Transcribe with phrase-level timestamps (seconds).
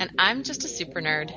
[0.00, 1.30] And I'm just a super nerd.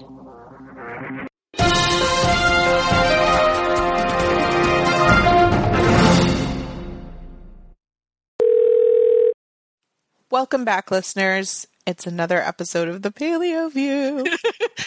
[10.32, 11.68] Welcome back, listeners.
[11.85, 14.26] It's another episode of the Paleo View.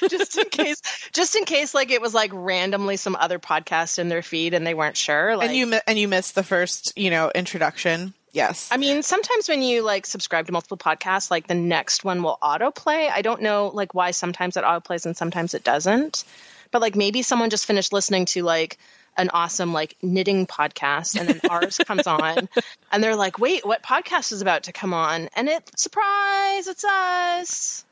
[0.09, 0.81] just in case,
[1.13, 4.67] just in case, like it was like randomly some other podcast in their feed and
[4.67, 5.37] they weren't sure.
[5.37, 8.15] Like, and you and you missed the first, you know, introduction.
[8.35, 8.69] Yes.
[8.73, 12.37] I mean, sometimes when you like subscribe to multiple podcasts, like the next one will
[12.43, 13.09] autoplay.
[13.09, 16.25] I don't know like why sometimes it autoplays and sometimes it doesn't.
[16.73, 18.77] But like maybe someone just finished listening to like
[19.17, 22.49] an awesome like knitting podcast and then ours comes on
[22.91, 26.85] and they're like wait what podcast is about to come on and it surprise it's
[26.85, 27.85] us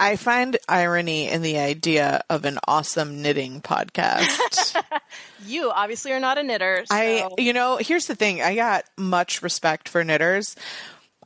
[0.00, 4.82] i find irony in the idea of an awesome knitting podcast
[5.46, 6.94] you obviously are not a knitter so.
[6.94, 10.56] i you know here's the thing i got much respect for knitters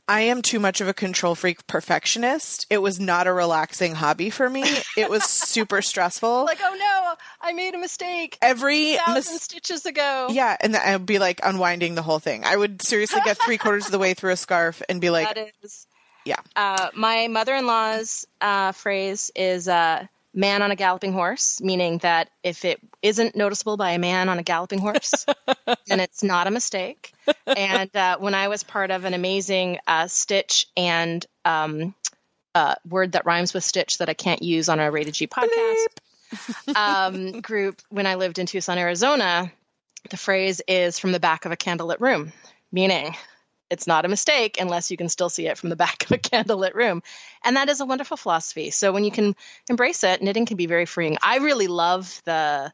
[0.07, 2.67] I am too much of a control freak perfectionist.
[2.69, 4.63] It was not a relaxing hobby for me.
[4.97, 6.43] It was super stressful.
[6.43, 8.37] Like, oh no, I made a mistake.
[8.41, 10.27] Every thousand mis- stitches ago.
[10.29, 12.43] Yeah, and I would be like unwinding the whole thing.
[12.43, 15.33] I would seriously get three quarters of the way through a scarf and be like,
[15.33, 15.87] "That is."
[16.25, 16.39] Yeah.
[16.55, 22.65] Uh, my mother-in-law's uh, phrase is uh, "man on a galloping horse," meaning that if
[22.65, 25.25] it isn't noticeable by a man on a galloping horse,
[25.87, 27.13] then it's not a mistake
[27.45, 31.93] and uh, when I was part of an amazing uh, Stitch and um,
[32.55, 36.75] uh, word that rhymes with Stitch that I can't use on a Rated G podcast
[36.75, 39.51] um, group when I lived in Tucson, Arizona,
[40.09, 42.33] the phrase is from the back of a candlelit room,
[42.71, 43.15] meaning
[43.69, 46.17] it's not a mistake unless you can still see it from the back of a
[46.17, 47.03] candlelit room.
[47.43, 48.69] And that is a wonderful philosophy.
[48.69, 49.35] So when you can
[49.69, 51.17] embrace it, knitting can be very freeing.
[51.21, 52.71] I really love the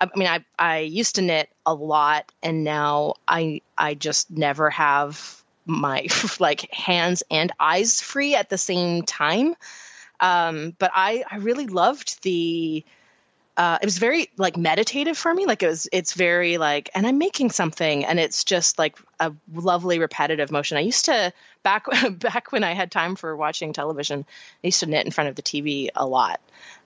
[0.00, 4.70] I mean, I I used to knit a lot, and now I I just never
[4.70, 6.06] have my
[6.40, 9.54] like hands and eyes free at the same time.
[10.18, 12.84] Um, but I I really loved the.
[13.56, 15.44] Uh, it was very like meditative for me.
[15.44, 19.32] Like it was, it's very like, and I'm making something, and it's just like a
[19.52, 20.78] lovely repetitive motion.
[20.78, 21.86] I used to back
[22.18, 24.24] back when I had time for watching television.
[24.64, 26.40] I used to knit in front of the TV a lot.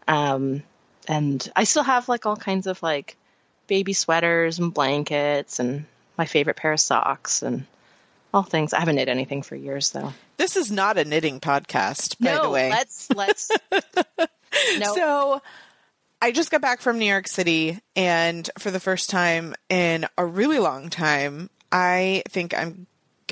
[0.08, 0.62] Um,
[1.06, 3.16] and I still have like all kinds of like
[3.66, 5.84] baby sweaters and blankets and
[6.16, 7.66] my favorite pair of socks and
[8.32, 8.72] all things.
[8.72, 10.12] I haven't knit anything for years though.
[10.36, 12.70] This is not a knitting podcast, by no, the way.
[12.70, 13.50] Let's let's
[14.78, 14.94] no.
[14.94, 15.42] So
[16.24, 20.24] I just got back from New York City and for the first time in a
[20.24, 22.86] really long time, I think I'm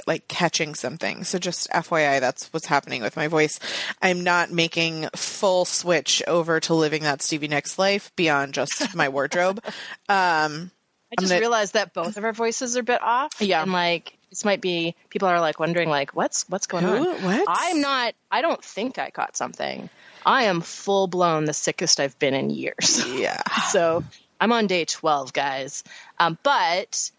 [0.06, 1.24] like catching something.
[1.24, 3.58] So just FYI, that's what's happening with my voice.
[4.02, 9.08] I'm not making full switch over to living that Stevie Nicks life beyond just my
[9.08, 9.64] wardrobe.
[10.10, 10.70] Um,
[11.10, 13.32] I just gonna, realized that both of our voices are a bit off.
[13.40, 17.08] Yeah, and like this might be people are like wondering like what's what's going Who?
[17.08, 17.22] on.
[17.22, 17.46] What?
[17.48, 18.12] I'm not.
[18.30, 19.88] I don't think I caught something.
[20.24, 23.04] I am full blown the sickest I've been in years.
[23.06, 23.42] Yeah.
[23.70, 24.04] so
[24.40, 25.84] I'm on day 12, guys.
[26.18, 27.10] Um, but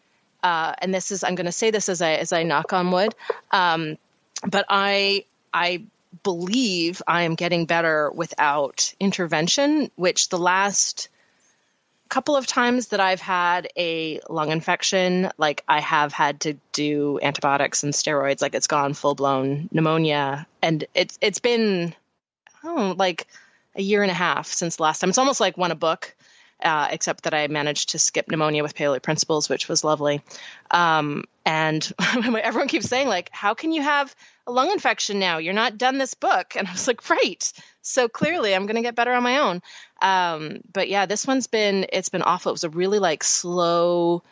[0.43, 2.91] uh, and this is I'm going to say this as I as I knock on
[2.91, 3.15] wood,
[3.51, 3.97] um,
[4.45, 5.83] but I I
[6.21, 11.07] believe I am getting better without intervention, which the last
[12.09, 17.19] couple of times that I've had a lung infection, like I have had to do
[17.23, 21.95] antibiotics and steroids, like it's gone full blown pneumonia, and it's it's been
[22.63, 23.27] oh like
[23.75, 25.09] a year and a half since last time.
[25.09, 26.15] It's almost like won a book
[26.63, 30.21] uh, except that I managed to skip pneumonia with paleo principles, which was lovely.
[30.71, 34.15] Um, and everyone keeps saying, like, how can you have
[34.47, 35.37] a lung infection now?
[35.37, 36.55] You're not done this book.
[36.55, 37.51] And I was like, right.
[37.81, 39.61] So clearly I'm going to get better on my own.
[40.01, 42.51] Um, but yeah, this one's been, it's been awful.
[42.51, 44.23] It was a really like slow,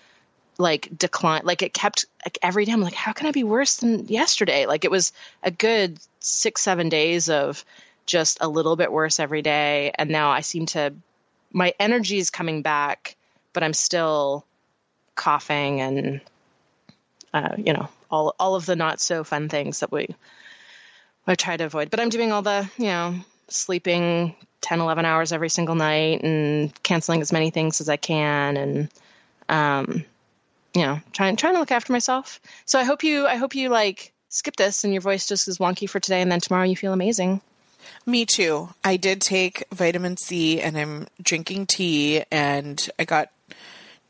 [0.57, 1.41] like decline.
[1.44, 4.67] Like it kept like every day I'm like, how can I be worse than yesterday?
[4.67, 5.11] Like it was
[5.44, 7.65] a good six, seven days of
[8.06, 9.92] just a little bit worse every day.
[9.95, 10.94] And now I seem to
[11.53, 13.15] my energy is coming back,
[13.53, 14.45] but I'm still
[15.15, 16.21] coughing and
[17.33, 20.07] uh, you know all all of the not so fun things that we
[21.27, 21.89] I try to avoid.
[21.89, 23.15] But I'm doing all the you know
[23.48, 28.57] sleeping 10, 11 hours every single night and canceling as many things as I can
[28.57, 28.89] and
[29.50, 30.06] um,
[30.74, 32.39] you know trying trying to look after myself.
[32.65, 35.57] So I hope you I hope you like skip this and your voice just is
[35.57, 37.42] wonky for today and then tomorrow you feel amazing.
[38.06, 38.69] Me too.
[38.83, 43.31] I did take vitamin C and I'm drinking tea and I got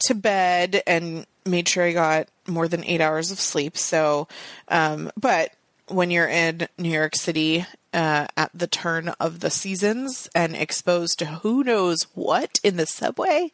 [0.05, 3.77] to bed and made sure I got more than eight hours of sleep.
[3.77, 4.27] So,
[4.67, 5.53] um, but
[5.87, 11.19] when you're in New York City uh, at the turn of the seasons and exposed
[11.19, 13.51] to who knows what in the subway.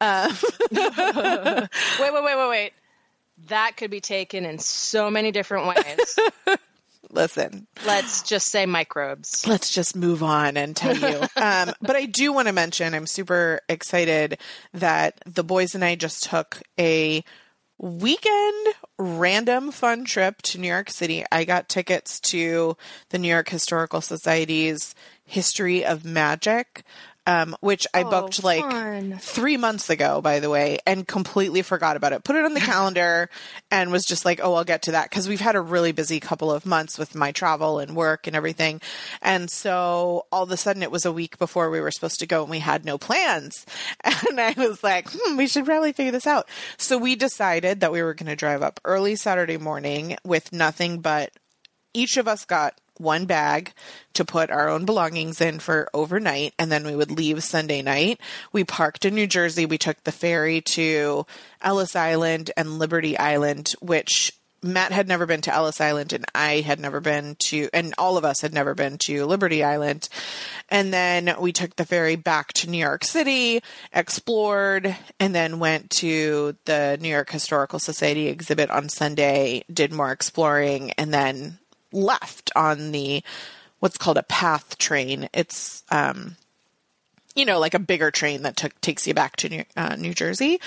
[0.00, 0.36] Um,
[0.70, 1.68] wait, wait,
[1.98, 2.72] wait, wait, wait.
[3.46, 6.18] That could be taken in so many different ways.
[7.10, 9.46] Listen, let's just say microbes.
[9.46, 11.20] Let's just move on and tell you.
[11.36, 14.38] um, but I do want to mention I'm super excited
[14.74, 17.24] that the boys and I just took a
[17.78, 18.66] weekend
[18.98, 21.24] random fun trip to New York City.
[21.30, 22.76] I got tickets to
[23.10, 24.94] the New York Historical Society's
[25.24, 26.84] History of Magic
[27.28, 31.94] um, which I oh, booked like three months ago, by the way, and completely forgot
[31.94, 32.24] about it.
[32.24, 33.28] Put it on the calendar
[33.70, 36.20] and was just like, oh, I'll get to that because we've had a really busy
[36.20, 38.80] couple of months with my travel and work and everything.
[39.20, 42.26] And so all of a sudden it was a week before we were supposed to
[42.26, 43.66] go and we had no plans.
[44.28, 46.48] And I was like, hmm, we should probably figure this out.
[46.76, 51.00] So we decided that we were going to drive up early Saturday morning with nothing
[51.00, 51.30] but
[51.94, 53.72] each of us got one bag
[54.14, 58.20] to put our own belongings in for overnight and then we would leave Sunday night.
[58.52, 59.66] We parked in New Jersey.
[59.66, 61.26] We took the ferry to
[61.60, 66.60] Ellis Island and Liberty Island, which Matt had never been to Ellis Island and I
[66.60, 70.08] had never been to, and all of us had never been to Liberty Island.
[70.68, 73.62] And then we took the ferry back to New York City,
[73.92, 80.10] explored, and then went to the New York Historical Society exhibit on Sunday, did more
[80.10, 81.58] exploring, and then
[81.92, 83.22] left on the
[83.80, 85.28] what's called a PATH train.
[85.32, 86.36] It's um,
[87.38, 90.12] you know, like a bigger train that took takes you back to New, uh, New
[90.12, 90.60] Jersey.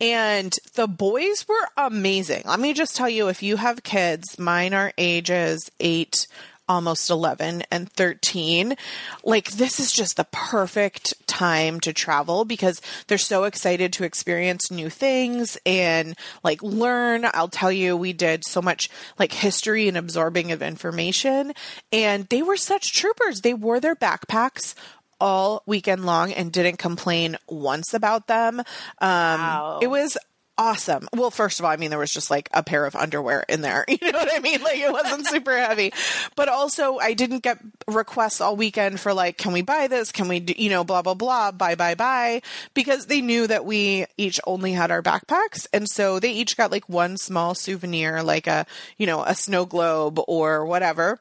[0.00, 2.42] And the boys were amazing.
[2.44, 6.26] Let me just tell you, if you have kids, mine are ages eight
[6.68, 8.76] almost 11 and 13.
[9.24, 14.70] Like, this is just the perfect time to travel because they're so excited to experience
[14.70, 17.26] new things and like learn.
[17.34, 21.52] I'll tell you, we did so much like history and absorbing of information,
[21.92, 23.40] and they were such troopers.
[23.40, 24.74] They wore their backpacks
[25.20, 28.60] all weekend long and didn't complain once about them.
[28.60, 28.64] Um,
[29.00, 29.78] wow.
[29.82, 30.18] It was
[30.58, 31.08] awesome.
[31.14, 33.60] Well, first of all, I mean, there was just like a pair of underwear in
[33.60, 33.84] there.
[33.96, 34.62] You know what I mean?
[34.62, 35.92] Like it wasn't super heavy.
[36.36, 37.58] But also, I didn't get
[37.88, 40.12] requests all weekend for like, can we buy this?
[40.12, 42.42] Can we do, you know, blah, blah, blah, buy, buy, buy,
[42.74, 45.66] because they knew that we each only had our backpacks.
[45.72, 48.66] And so they each got like one small souvenir, like a,
[48.98, 51.18] you know, a snow globe or whatever.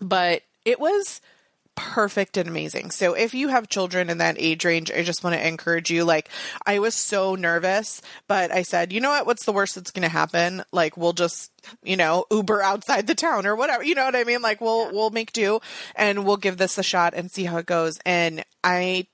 [0.00, 1.20] But it was
[1.74, 2.90] perfect and amazing.
[2.90, 6.04] So if you have children in that age range, I just want to encourage you.
[6.04, 6.28] Like,
[6.66, 9.26] I was so nervous, but I said, you know what?
[9.26, 10.62] What's the worst that's going to happen?
[10.72, 11.50] Like, we'll just,
[11.82, 13.82] you know, Uber outside the town or whatever.
[13.82, 14.42] You know what I mean?
[14.42, 14.92] Like, we'll, yeah.
[14.92, 15.60] we'll make do
[15.96, 17.98] and we'll give this a shot and see how it goes.
[18.04, 19.06] And I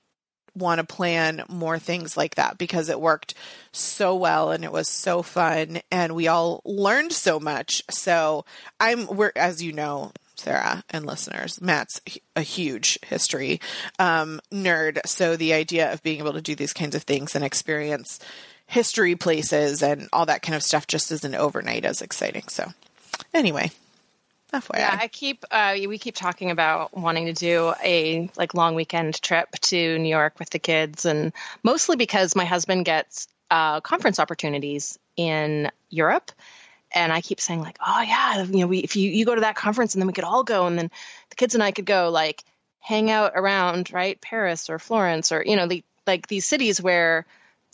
[0.57, 3.33] want to plan more things like that because it worked
[3.71, 7.83] so well and it was so fun and we all learned so much.
[7.89, 8.45] So
[8.79, 11.99] I'm we're as you know, Sarah and listeners, Matt's
[12.35, 13.59] a huge history
[13.99, 14.99] um, nerd.
[15.05, 18.19] So the idea of being able to do these kinds of things and experience
[18.67, 22.43] history places and all that kind of stuff just isn't overnight as exciting.
[22.49, 22.71] So
[23.33, 23.71] anyway,
[24.53, 24.77] FYI.
[24.77, 29.21] Yeah, I keep uh, we keep talking about wanting to do a like long weekend
[29.21, 34.19] trip to New York with the kids, and mostly because my husband gets uh, conference
[34.19, 36.31] opportunities in Europe
[36.91, 39.41] and I keep saying like, oh yeah, you know, we if you you go to
[39.41, 40.91] that conference and then we could all go and then
[41.29, 42.43] the kids and I could go like
[42.79, 47.25] hang out around right Paris or Florence or you know the like these cities where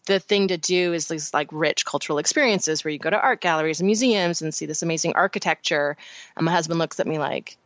[0.05, 3.41] the thing to do is these like rich cultural experiences where you go to art
[3.41, 5.95] galleries and museums and see this amazing architecture.
[6.35, 7.57] And my husband looks at me like,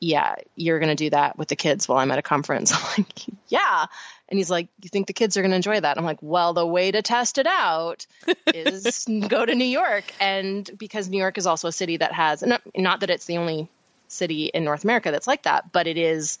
[0.00, 2.72] yeah, you're going to do that with the kids while I'm at a conference.
[2.74, 3.86] I'm like, yeah.
[4.28, 5.98] And he's like, You think the kids are going to enjoy that?
[5.98, 8.06] I'm like, Well, the way to test it out
[8.46, 10.04] is go to New York.
[10.20, 13.68] And because New York is also a city that has, not, that it's the only
[14.08, 16.38] city in North America that's like that, but it is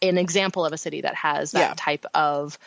[0.00, 1.74] an example of a city that has that yeah.
[1.76, 2.58] type of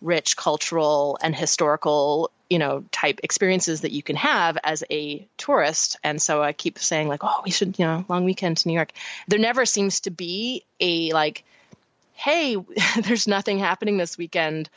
[0.00, 5.96] rich cultural and historical you know type experiences that you can have as a tourist.
[6.02, 8.74] And so i keep saying like oh we should you know long weekend to new
[8.74, 8.92] york.
[9.28, 11.44] There never seems to be a like
[12.20, 12.54] hey,
[13.02, 14.68] there's nothing happening this weekend.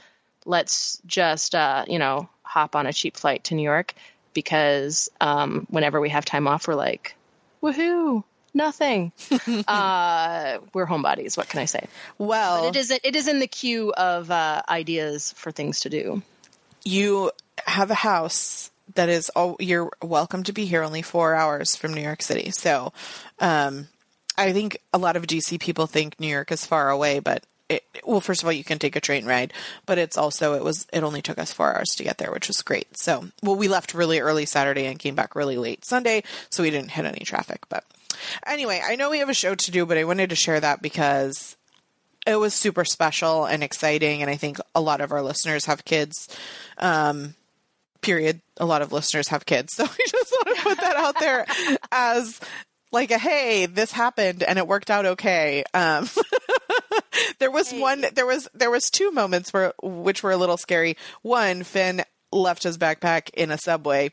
[0.45, 3.93] Let's just, uh, you know, hop on a cheap flight to New York
[4.33, 7.15] because um, whenever we have time off, we're like,
[7.61, 9.11] woohoo, nothing.
[9.67, 11.37] uh, we're homebodies.
[11.37, 11.87] What can I say?
[12.17, 15.89] Well, but it is it is in the queue of uh, ideas for things to
[15.89, 16.21] do.
[16.83, 17.31] You
[17.65, 21.93] have a house that is all you're welcome to be here only four hours from
[21.93, 22.51] New York City.
[22.51, 22.93] So,
[23.39, 23.87] um,
[24.37, 27.83] I think a lot of DC people think New York is far away, but it,
[28.03, 29.53] well, first of all, you can take a train ride,
[29.85, 32.47] but it's also it was it only took us four hours to get there, which
[32.47, 32.97] was great.
[32.97, 36.69] So, well, we left really early Saturday and came back really late Sunday, so we
[36.69, 37.61] didn't hit any traffic.
[37.69, 37.85] But
[38.45, 40.81] anyway, I know we have a show to do, but I wanted to share that
[40.81, 41.55] because
[42.25, 45.85] it was super special and exciting, and I think a lot of our listeners have
[45.85, 46.27] kids.
[46.77, 47.35] Um,
[48.01, 48.41] period.
[48.57, 51.45] A lot of listeners have kids, so we just want to put that out there
[51.91, 52.39] as
[52.91, 55.63] like a hey, this happened and it worked out okay.
[55.73, 56.07] Um,
[57.39, 57.81] there was hey.
[57.81, 60.95] one, there was there was two moments where which were a little scary.
[61.23, 64.11] One, Finn left his backpack in a subway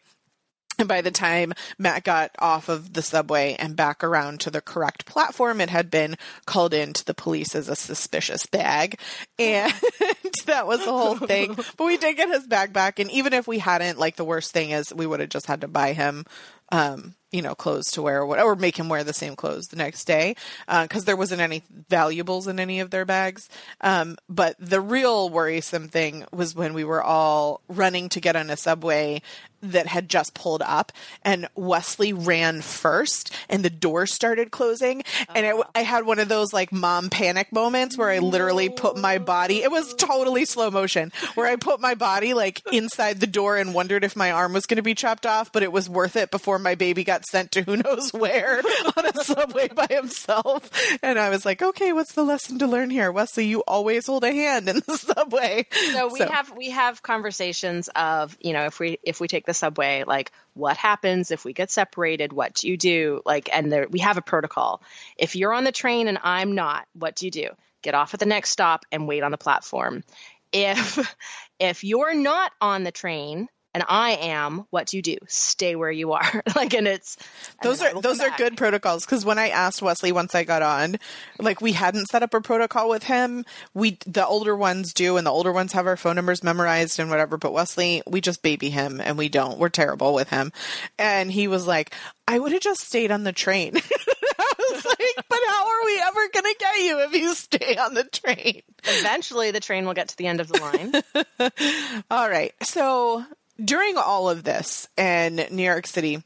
[0.80, 4.60] and by the time Matt got off of the subway and back around to the
[4.60, 8.98] correct platform, it had been called in to the police as a suspicious bag.
[9.38, 9.72] And
[10.46, 11.56] that was the whole thing.
[11.76, 12.98] But we did get his bag back.
[12.98, 15.60] And even if we hadn't, like the worst thing is we would have just had
[15.60, 16.24] to buy him
[16.72, 19.68] um, you know, clothes to wear or whatever, or make him wear the same clothes
[19.68, 20.34] the next day
[20.66, 23.48] because uh, there wasn't any valuables in any of their bags.
[23.80, 28.50] Um, but the real worrisome thing was when we were all running to get on
[28.50, 29.22] a subway
[29.62, 35.02] that had just pulled up and Wesley ran first and the door started closing.
[35.34, 35.64] And it, uh-huh.
[35.74, 39.62] I had one of those like mom panic moments where I literally put my body
[39.62, 43.74] it was totally slow motion where I put my body like inside the door and
[43.74, 46.30] wondered if my arm was going to be chopped off but it was worth it
[46.30, 48.58] before my baby got sent to who knows where
[48.96, 50.70] on a subway by himself.
[51.02, 53.12] And I was like okay what's the lesson to learn here?
[53.12, 55.66] Wesley you always hold a hand in the subway.
[55.92, 56.28] So we so.
[56.28, 60.30] have we have conversations of you know if we if we take the subway like
[60.54, 62.32] what happens if we get separated?
[62.32, 63.20] What do you do?
[63.26, 64.82] Like and there, we have a protocol.
[65.16, 67.48] If you're on the train and i'm not what do you do?
[67.82, 70.04] Get off at the next stop and wait on the platform.
[70.52, 71.14] If
[71.58, 75.16] if you're not on the train and I am, what do you do?
[75.28, 76.42] Stay where you are.
[76.56, 77.16] like, and it's
[77.62, 80.96] those are those are good protocols because when I asked Wesley once I got on,
[81.38, 83.44] like we hadn't set up a protocol with him.
[83.72, 87.10] We the older ones do, and the older ones have our phone numbers memorized and
[87.10, 87.36] whatever.
[87.36, 89.58] But Wesley, we just baby him, and we don't.
[89.58, 90.52] We're terrible with him.
[90.98, 91.94] And he was like,
[92.26, 93.76] "I would have just stayed on the train."
[94.38, 97.76] I was like, "But how are we ever going to get you if you stay
[97.76, 102.02] on the train?" Eventually, the train will get to the end of the line.
[102.10, 103.24] All right, so
[103.64, 106.22] during all of this in New York City,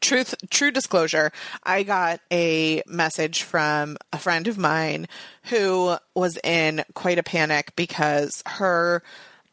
[0.00, 1.32] truth true disclosure
[1.64, 5.06] i got a message from a friend of mine
[5.44, 9.02] who was in quite a panic because her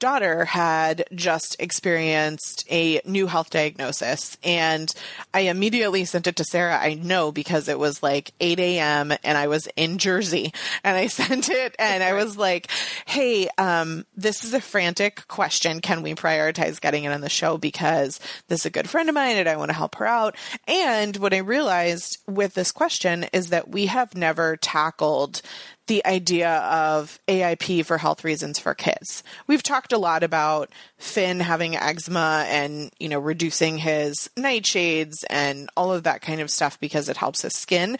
[0.03, 4.37] daughter had just experienced a new health diagnosis.
[4.43, 4.93] And
[5.33, 6.77] I immediately sent it to Sarah.
[6.77, 9.13] I know because it was like 8 a.m.
[9.23, 10.51] and I was in Jersey.
[10.83, 12.69] And I sent it and I was like,
[13.05, 15.79] hey, um, this is a frantic question.
[15.79, 17.57] Can we prioritize getting it on the show?
[17.57, 18.19] Because
[18.49, 20.35] this is a good friend of mine and I want to help her out.
[20.67, 25.41] And what I realized with this question is that we have never tackled
[25.87, 29.23] the idea of AIP for health reasons for kids.
[29.47, 35.69] We've talked a lot about Finn having eczema and, you know, reducing his nightshades and
[35.75, 37.97] all of that kind of stuff because it helps his skin.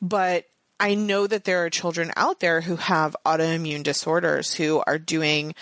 [0.00, 0.46] But
[0.78, 5.54] I know that there are children out there who have autoimmune disorders who are doing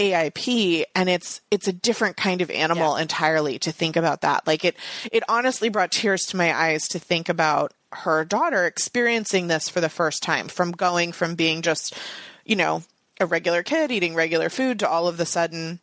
[0.00, 3.02] AIP and it's it's a different kind of animal yeah.
[3.02, 4.46] entirely to think about that.
[4.46, 4.76] Like it
[5.12, 9.82] it honestly brought tears to my eyes to think about her daughter experiencing this for
[9.82, 11.98] the first time from going from being just,
[12.46, 12.82] you know,
[13.20, 15.80] a regular kid eating regular food to all of the sudden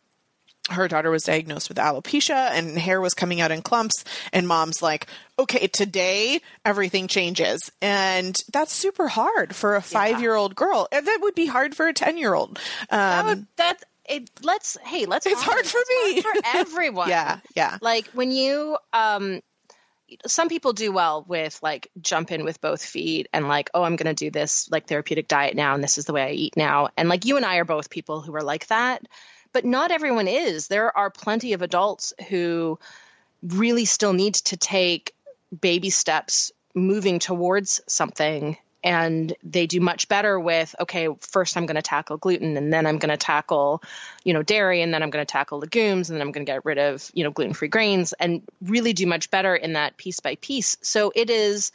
[0.70, 4.82] her daughter was diagnosed with alopecia and hair was coming out in clumps and mom's
[4.82, 5.06] like
[5.38, 11.06] okay today everything changes and that's super hard for a five year old girl and
[11.06, 12.58] that would be hard for a 10 year old
[12.90, 17.08] um, that, it let's hey let's it's hard for me hard for everyone.
[17.08, 17.78] Yeah yeah.
[17.80, 19.40] Like when you um
[20.26, 23.96] some people do well with like jump in with both feet and like oh i'm
[23.96, 26.56] going to do this like therapeutic diet now and this is the way i eat
[26.56, 26.88] now.
[26.96, 29.06] And like you and i are both people who are like that.
[29.52, 30.68] But not everyone is.
[30.68, 32.78] There are plenty of adults who
[33.42, 35.14] really still need to take
[35.58, 41.76] baby steps moving towards something and they do much better with okay first i'm going
[41.76, 43.82] to tackle gluten and then i'm going to tackle
[44.24, 46.50] you know dairy and then i'm going to tackle legumes and then i'm going to
[46.50, 50.20] get rid of you know gluten-free grains and really do much better in that piece
[50.20, 50.76] by piece.
[50.82, 51.72] So it is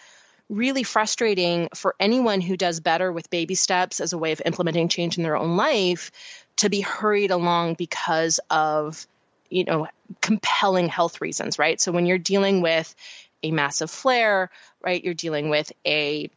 [0.50, 4.90] really frustrating for anyone who does better with baby steps as a way of implementing
[4.90, 6.12] change in their own life
[6.58, 9.08] to be hurried along because of
[9.50, 9.88] you know
[10.22, 11.80] compelling health reasons right?
[11.80, 12.94] So when you're dealing with
[13.42, 14.50] a massive flare
[14.84, 16.30] right you're dealing with a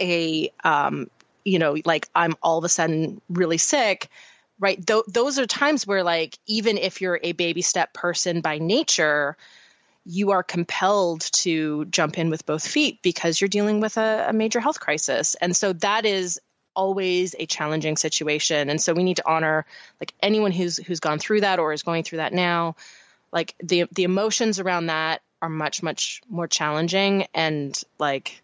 [0.00, 1.10] a um,
[1.44, 4.08] you know like i'm all of a sudden really sick
[4.58, 4.84] right?
[4.86, 9.36] Th- those are times where like even if you're a baby step person by nature
[10.06, 14.32] you are compelled to jump in with both feet because you're dealing with a, a
[14.32, 15.34] major health crisis.
[15.34, 16.40] And so that is
[16.76, 18.70] always a challenging situation.
[18.70, 19.66] And so we need to honor
[20.00, 22.76] like anyone who's who's gone through that or is going through that now.
[23.32, 28.40] Like the the emotions around that are much much more challenging and like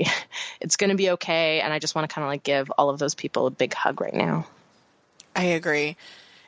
[0.60, 2.90] it's going to be okay and i just want to kind of like give all
[2.90, 4.46] of those people a big hug right now.
[5.36, 5.96] I agree.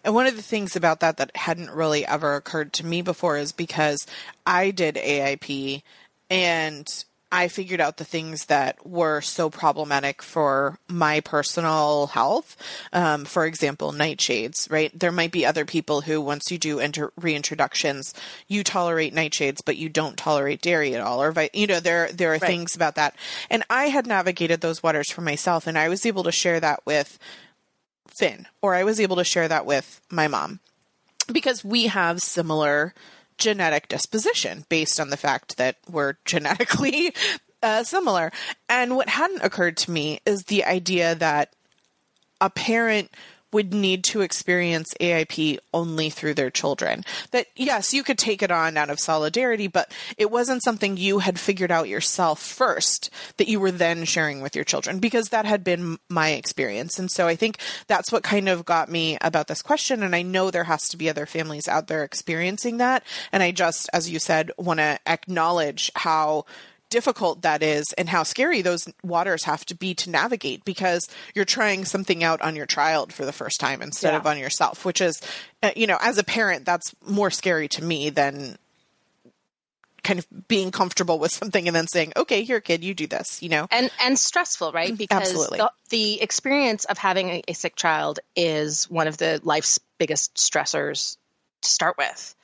[0.04, 3.36] And one of the things about that that hadn't really ever occurred to me before
[3.36, 4.06] is because
[4.46, 5.82] i did aip
[6.30, 12.56] and I figured out the things that were so problematic for my personal health.
[12.92, 14.96] Um, for example, nightshades, right?
[14.96, 18.12] There might be other people who, once you do inter- reintroductions,
[18.48, 21.22] you tolerate nightshades, but you don't tolerate dairy at all.
[21.22, 22.42] Or, you know, there, there are right.
[22.42, 23.16] things about that.
[23.48, 26.84] And I had navigated those waters for myself and I was able to share that
[26.84, 27.18] with
[28.08, 30.60] Finn, or I was able to share that with my mom
[31.32, 32.94] because we have similar
[33.42, 37.14] genetic disposition based on the fact that we're genetically
[37.62, 38.32] uh, similar.
[38.68, 41.54] And what hadn't occurred to me is the idea that
[42.40, 43.10] a parent
[43.52, 47.04] would need to experience AIP only through their children.
[47.30, 51.20] That, yes, you could take it on out of solidarity, but it wasn't something you
[51.20, 55.44] had figured out yourself first that you were then sharing with your children because that
[55.44, 56.98] had been my experience.
[56.98, 60.02] And so I think that's what kind of got me about this question.
[60.02, 63.04] And I know there has to be other families out there experiencing that.
[63.32, 66.46] And I just, as you said, want to acknowledge how
[66.92, 71.46] difficult that is and how scary those waters have to be to navigate because you're
[71.46, 74.18] trying something out on your child for the first time instead yeah.
[74.18, 75.20] of on yourself, which is,
[75.62, 78.58] uh, you know, as a parent, that's more scary to me than
[80.04, 83.42] kind of being comfortable with something and then saying, okay, here, kid, you do this,
[83.42, 83.66] you know?
[83.70, 84.94] And, and stressful, right?
[84.94, 85.58] Because Absolutely.
[85.58, 90.34] The, the experience of having a, a sick child is one of the life's biggest
[90.34, 91.16] stressors
[91.62, 92.34] to start with.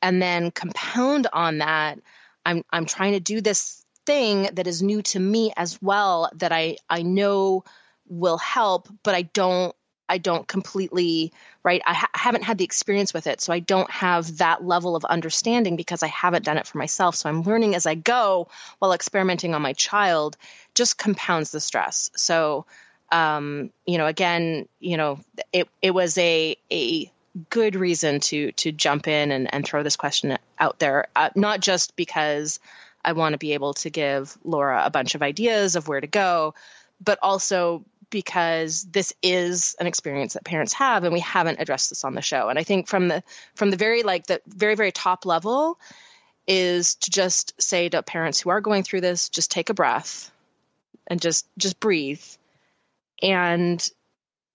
[0.00, 1.98] And then compound on that,
[2.46, 6.52] I'm, I'm trying to do this thing that is new to me as well that
[6.52, 7.64] I I know
[8.08, 9.74] will help, but I don't
[10.10, 11.80] I don't completely right.
[11.86, 14.96] I, ha- I, haven't had the experience with it, so I don't have that level
[14.96, 17.14] of understanding because I haven't done it for myself.
[17.14, 18.48] So I'm learning as I go
[18.80, 20.36] while experimenting on my child.
[20.74, 22.10] Just compounds the stress.
[22.16, 22.66] So,
[23.12, 25.20] um, you know, again, you know,
[25.52, 27.10] it it was a a
[27.48, 31.60] good reason to to jump in and, and throw this question out there, uh, not
[31.60, 32.58] just because
[33.04, 36.06] I want to be able to give Laura a bunch of ideas of where to
[36.06, 36.54] go,
[37.00, 42.04] but also because this is an experience that parents have and we haven't addressed this
[42.04, 42.48] on the show.
[42.48, 43.22] And I think from the
[43.54, 45.78] from the very like the very very top level
[46.46, 50.30] is to just say to parents who are going through this just take a breath
[51.06, 52.22] and just just breathe
[53.22, 53.88] and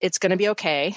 [0.01, 0.95] it's going to be okay.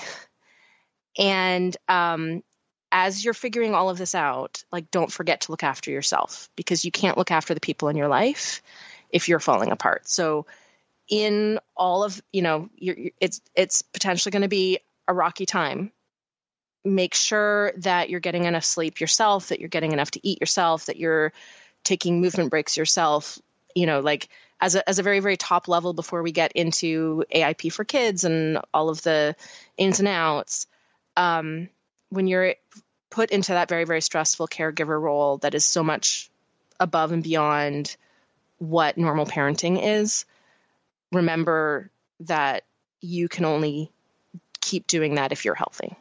[1.18, 2.42] And um,
[2.90, 6.84] as you're figuring all of this out, like don't forget to look after yourself because
[6.84, 8.62] you can't look after the people in your life
[9.10, 10.08] if you're falling apart.
[10.08, 10.46] So
[11.08, 15.92] in all of, you know, it's it's potentially going to be a rocky time.
[16.84, 20.86] Make sure that you're getting enough sleep yourself, that you're getting enough to eat yourself,
[20.86, 21.32] that you're
[21.84, 23.38] taking movement breaks yourself,
[23.74, 24.28] you know, like
[24.60, 28.24] as a as a very very top level before we get into AIP for kids
[28.24, 29.34] and all of the
[29.76, 30.66] ins and outs.
[31.16, 31.68] Um,
[32.10, 32.54] when you're
[33.10, 36.30] put into that very very stressful caregiver role that is so much
[36.78, 37.96] above and beyond
[38.58, 40.24] what normal parenting is
[41.12, 41.90] remember
[42.20, 42.64] that
[43.00, 43.90] you can only
[44.60, 45.96] keep doing that if you're healthy.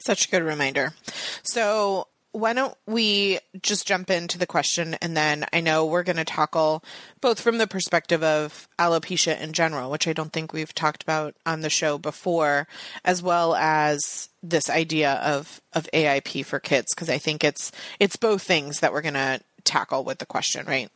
[0.00, 0.94] Such a good reminder.
[1.42, 6.16] So why don't we just jump into the question and then I know we're going
[6.16, 6.84] to tackle
[7.20, 11.34] both from the perspective of alopecia in general, which I don't think we've talked about
[11.44, 12.68] on the show before,
[13.04, 18.16] as well as this idea of of AIP for kids because I think it's it's
[18.16, 20.90] both things that we're going to tackle with the question, right?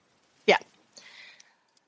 [0.46, 0.58] Yeah.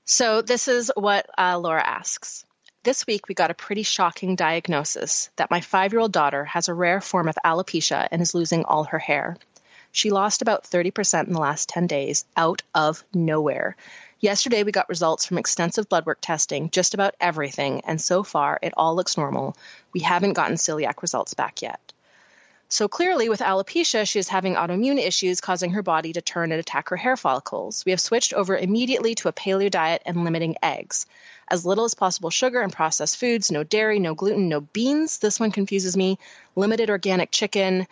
[0.05, 2.45] So this is what uh, Laura asks.
[2.85, 6.69] This week, we got a pretty shocking diagnosis that my five year old daughter has
[6.69, 9.39] a rare form of alopecia and is losing all her hair.
[9.91, 13.75] She lost about 30% in the last 10 days out of nowhere.
[14.21, 18.59] Yesterday, we got results from extensive blood work testing, just about everything, and so far,
[18.61, 19.57] it all looks normal.
[19.95, 21.94] We haven't gotten celiac results back yet.
[22.75, 26.59] So clearly, with alopecia, she is having autoimmune issues causing her body to turn and
[26.59, 27.85] attack her hair follicles.
[27.85, 31.07] We have switched over immediately to a paleo diet and limiting eggs
[31.47, 35.19] as little as possible sugar and processed foods, no dairy, no gluten, no beans.
[35.19, 36.19] This one confuses me.
[36.57, 37.87] Limited organic chicken.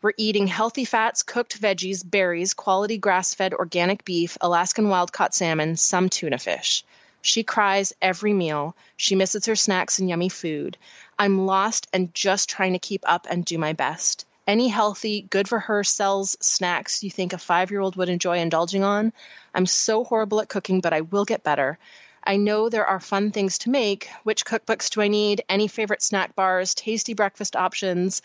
[0.00, 5.34] We're eating healthy fats, cooked veggies, berries, quality grass fed organic beef, Alaskan wild caught
[5.34, 6.84] salmon, some tuna fish.
[7.22, 8.74] She cries every meal.
[8.96, 10.78] She misses her snacks and yummy food.
[11.20, 14.24] I'm lost and just trying to keep up and do my best.
[14.46, 18.38] any healthy, good for her cells snacks you think a five year old would enjoy
[18.38, 19.12] indulging on?
[19.54, 21.78] I'm so horrible at cooking, but I will get better.
[22.24, 24.08] I know there are fun things to make.
[24.24, 25.44] Which cookbooks do I need?
[25.46, 26.72] Any favorite snack bars?
[26.72, 28.22] Tasty breakfast options?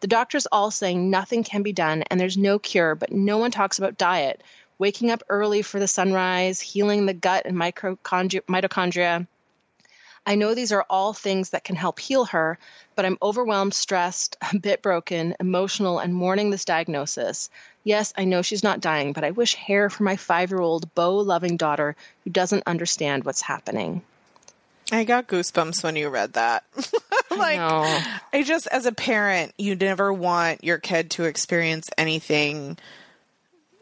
[0.00, 3.52] The doctor's all saying nothing can be done and there's no cure, but no one
[3.52, 4.42] talks about diet.
[4.78, 9.28] Waking up early for the sunrise, healing the gut and mitochondria,
[10.24, 12.58] I know these are all things that can help heal her,
[12.94, 17.50] but I'm overwhelmed, stressed, a bit broken, emotional, and mourning this diagnosis.
[17.84, 20.94] Yes, I know she's not dying, but I wish hair for my five year old,
[20.94, 24.02] bow loving daughter who doesn't understand what's happening.
[24.92, 26.64] I got goosebumps when you read that.
[27.30, 32.78] like, I, I just, as a parent, you never want your kid to experience anything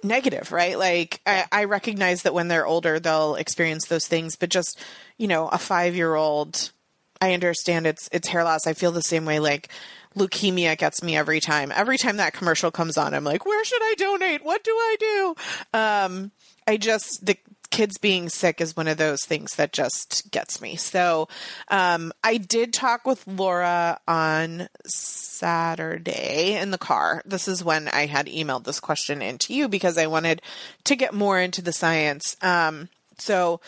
[0.02, 0.78] negative, right?
[0.78, 4.78] Like I, I, recognize that when they're older, they'll experience those things, but just,
[5.18, 6.72] you know, a five year old,
[7.20, 8.66] I understand it's, it's hair loss.
[8.66, 9.38] I feel the same way.
[9.38, 9.68] Like
[10.16, 11.72] leukemia gets me every time.
[11.74, 14.44] Every time that commercial comes on, I'm like, where should I donate?
[14.44, 15.34] What do I do?
[15.74, 16.32] Um,
[16.66, 17.36] I just, the,
[17.70, 20.76] kids being sick is one of those things that just gets me.
[20.76, 21.28] So
[21.68, 27.22] um, I did talk with Laura on Saturday in the car.
[27.24, 30.42] This is when I had emailed this question into you because I wanted
[30.84, 32.36] to get more into the science.
[32.42, 33.60] Um, so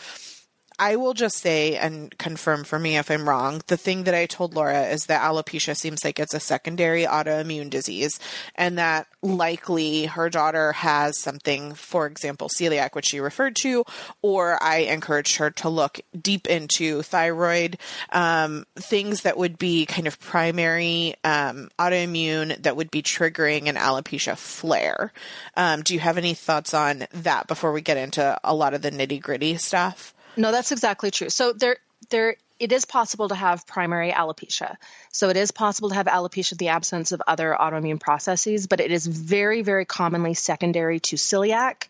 [0.79, 3.61] I will just say and confirm for me if I'm wrong.
[3.67, 7.69] The thing that I told Laura is that alopecia seems like it's a secondary autoimmune
[7.69, 8.19] disease,
[8.55, 13.83] and that likely her daughter has something, for example, celiac, which she referred to,
[14.21, 17.77] or I encouraged her to look deep into thyroid,
[18.11, 23.75] um, things that would be kind of primary um, autoimmune that would be triggering an
[23.75, 25.13] alopecia flare.
[25.55, 28.81] Um, do you have any thoughts on that before we get into a lot of
[28.81, 30.13] the nitty gritty stuff?
[30.35, 31.29] No, that's exactly true.
[31.29, 31.77] So there,
[32.09, 34.75] there, it is possible to have primary alopecia.
[35.11, 38.79] So it is possible to have alopecia in the absence of other autoimmune processes, but
[38.79, 41.87] it is very, very commonly secondary to celiac,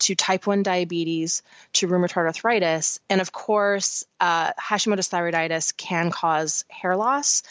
[0.00, 1.42] to type 1 diabetes,
[1.74, 7.42] to rheumatoid arthritis, and of course, uh, Hashimoto's thyroiditis can cause hair loss.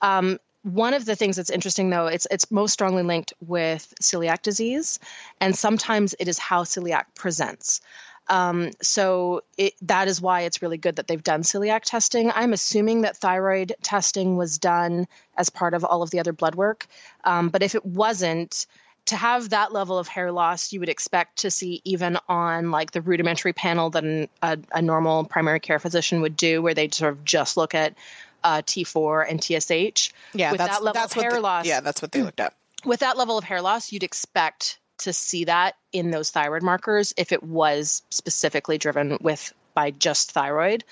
[0.00, 4.42] Um, one of the things that's interesting, though, it's it's most strongly linked with celiac
[4.42, 4.98] disease,
[5.40, 7.80] and sometimes it is how celiac presents.
[8.28, 12.32] Um, so it, that is why it's really good that they've done celiac testing.
[12.34, 16.54] I'm assuming that thyroid testing was done as part of all of the other blood
[16.54, 16.86] work.
[17.24, 18.66] Um, but if it wasn't,
[19.06, 22.90] to have that level of hair loss, you would expect to see even on like
[22.90, 26.88] the rudimentary panel that an, a, a, normal primary care physician would do, where they
[26.88, 27.94] sort of just look at
[28.42, 30.12] uh, T4 and TSH.
[30.34, 31.66] Yeah, with that level that's of hair the, loss.
[31.66, 32.54] Yeah, that's what they looked at.
[32.84, 37.12] With that level of hair loss, you'd expect to see that in those thyroid markers
[37.16, 40.84] if it was specifically driven with by just thyroid.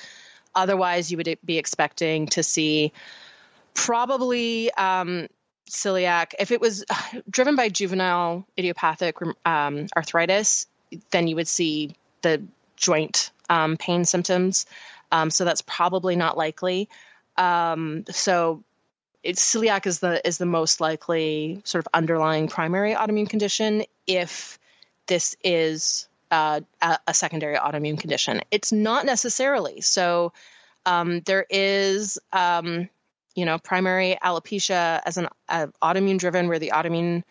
[0.54, 2.92] Otherwise, you would be expecting to see
[3.72, 5.26] probably um,
[5.68, 6.34] celiac.
[6.38, 6.84] If it was
[7.30, 10.66] driven by juvenile idiopathic um, arthritis,
[11.10, 12.42] then you would see the
[12.76, 14.66] joint um, pain symptoms.
[15.10, 16.88] Um, so that's probably not likely.
[17.36, 18.62] Um, so
[19.24, 24.58] celiac is the is the most likely sort of underlying primary autoimmune condition if
[25.06, 28.40] this is uh, a, secondary autoimmune condition.
[28.50, 29.80] It's not necessarily.
[29.82, 30.32] So
[30.86, 32.88] um, there is, um,
[33.34, 37.22] you know, primary alopecia as an uh, autoimmune driven, where the autoimmune,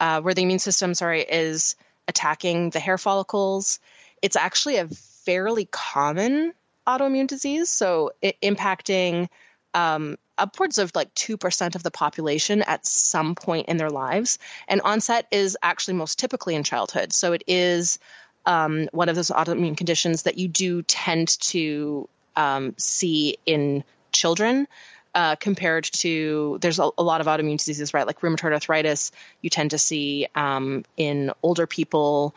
[0.00, 1.76] uh, where the immune system, sorry, is
[2.08, 3.80] attacking the hair follicles.
[4.22, 6.52] It's actually a fairly common
[6.86, 9.28] autoimmune disease, so impacting
[9.74, 14.38] um, upwards of like 2% of the population at some point in their lives.
[14.66, 17.12] And onset is actually most typically in childhood.
[17.12, 17.98] So it is
[18.46, 24.66] um, one of those autoimmune conditions that you do tend to um, see in children.
[25.14, 28.06] Uh, compared to there's a, a, lot of autoimmune diseases, right?
[28.06, 32.34] Like rheumatoid arthritis, you tend to see um, in older people.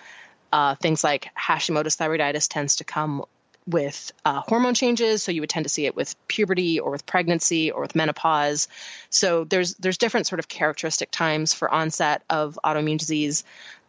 [0.51, 3.25] Uh, things like Hashimoto's thyroiditis tends to come
[3.71, 5.23] with uh, hormone changes.
[5.23, 8.67] So you would tend to see it with puberty or with pregnancy or with menopause.
[9.09, 13.43] So there's there's different sort of characteristic times for onset of autoimmune disease.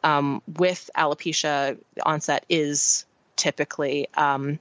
[0.05, 4.59] Um, with alopecia, onset is typically um,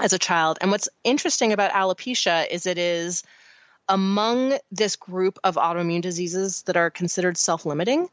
[0.00, 0.58] as a child.
[0.60, 3.22] And what's interesting about alopecia is it is
[3.88, 8.08] among this group of autoimmune diseases that are considered self-limiting.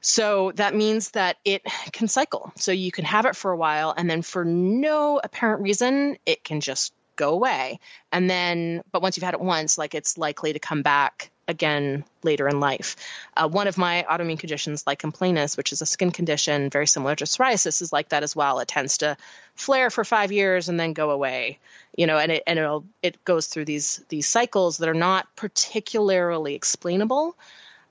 [0.00, 2.52] So that means that it can cycle.
[2.56, 6.44] So you can have it for a while, and then for no apparent reason, it
[6.44, 7.80] can just go away.
[8.12, 12.04] And then, but once you've had it once, like it's likely to come back again
[12.22, 12.94] later in life.
[13.36, 17.16] Uh, one of my autoimmune conditions, lichen planus, which is a skin condition very similar
[17.16, 18.60] to psoriasis, is like that as well.
[18.60, 19.16] It tends to
[19.54, 21.58] flare for five years and then go away.
[21.96, 25.26] You know, and it and it'll it goes through these these cycles that are not
[25.34, 27.34] particularly explainable.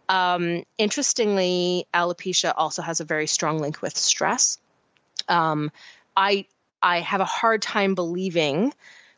[0.09, 4.57] Um, interestingly, alopecia also has a very strong link with stress.
[5.27, 5.71] Um,
[6.15, 6.45] I
[6.81, 8.73] I have a hard time believing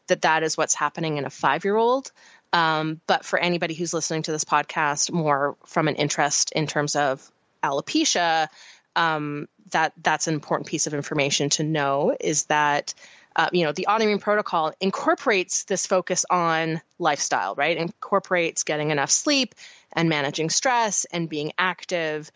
[0.07, 2.11] that that is what's happening in a five year old.
[2.51, 6.95] Um, but for anybody who's listening to this podcast more from an interest in terms
[6.95, 7.31] of
[7.63, 8.47] alopecia,
[8.95, 12.93] um, that that's an important piece of information to know is that
[13.35, 19.11] uh, you know the autoimmune protocol incorporates this focus on lifestyle right incorporates getting enough
[19.11, 19.53] sleep
[19.93, 22.31] and managing stress and being active.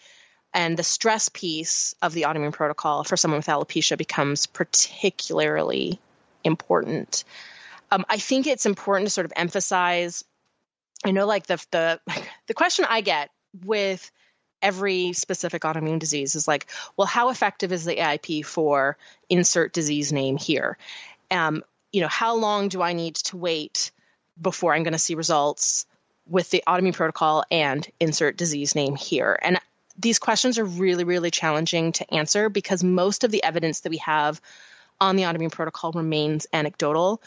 [0.54, 6.00] And the stress piece of the autoimmune protocol for someone with alopecia becomes particularly
[6.44, 7.24] important.
[7.92, 10.24] Um, i think it's important to sort of emphasize
[11.06, 12.00] i know like the the
[12.48, 13.30] the question i get
[13.64, 14.12] with
[14.64, 18.98] every specific autoimmune disease is like, well, how effective is the AIP for
[19.30, 20.78] insert disease name here?
[21.30, 23.92] Um, you know, how long do I need to wait
[24.42, 25.86] before I'm going to see results
[26.28, 29.38] with the autoimmune protocol and insert disease name here?
[29.42, 29.60] And
[29.98, 33.98] these questions are really, really challenging to answer because most of the evidence that we
[33.98, 34.42] have
[35.00, 37.22] on the autoimmune protocol remains anecdotal.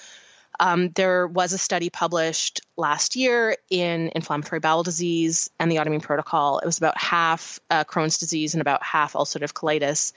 [0.58, 6.02] Um, there was a study published last year in inflammatory bowel disease and the autoimmune
[6.02, 6.58] protocol.
[6.58, 10.12] It was about half uh, Crohn's disease and about half ulcerative colitis.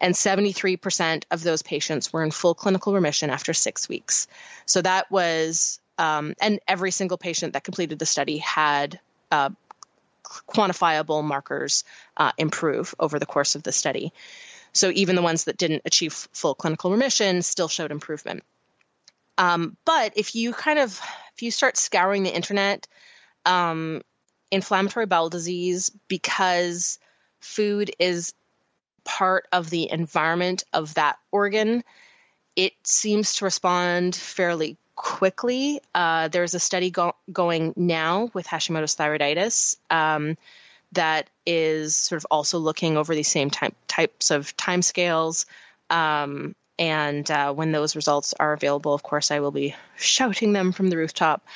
[0.00, 4.26] And 73% of those patients were in full clinical remission after six weeks.
[4.66, 8.98] So that was, um, and every single patient that completed the study had
[9.30, 9.50] uh,
[10.24, 11.84] quantifiable markers
[12.16, 14.12] uh, improve over the course of the study.
[14.72, 18.42] So even the ones that didn't achieve full clinical remission still showed improvement.
[19.38, 21.00] Um, but if you kind of
[21.34, 22.86] if you start scouring the internet,
[23.44, 24.02] um,
[24.50, 26.98] inflammatory bowel disease because
[27.40, 28.34] food is
[29.04, 31.82] part of the environment of that organ,
[32.56, 35.80] it seems to respond fairly quickly.
[35.94, 40.36] Uh, there's a study go- going now with Hashimoto's thyroiditis um,
[40.92, 45.46] that is sort of also looking over these same type, types of timescales.
[45.90, 50.72] Um, and uh, when those results are available, of course, I will be shouting them
[50.72, 51.46] from the rooftop.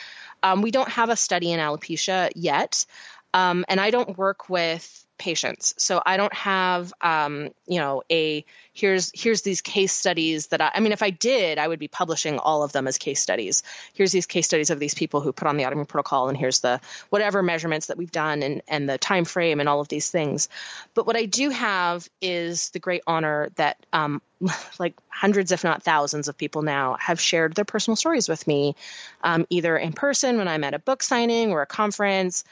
[0.42, 2.87] Um, we don't have a study in alopecia yet,
[3.35, 5.74] um, and I don't work with patients.
[5.78, 10.70] So I don't have, um, you know, a here's here's these case studies that I,
[10.74, 13.62] I mean, if I did, I would be publishing all of them as case studies.
[13.92, 16.61] Here's these case studies of these people who put on the autoimmune protocol, and here's
[16.61, 20.11] the whatever measurements that we've done and and the time frame and all of these
[20.11, 20.48] things.
[20.94, 24.22] But what I do have is the great honor that um,
[24.78, 28.76] like hundreds, if not thousands, of people now have shared their personal stories with me,
[29.22, 32.44] um, either in person when I'm at a book signing or a conference,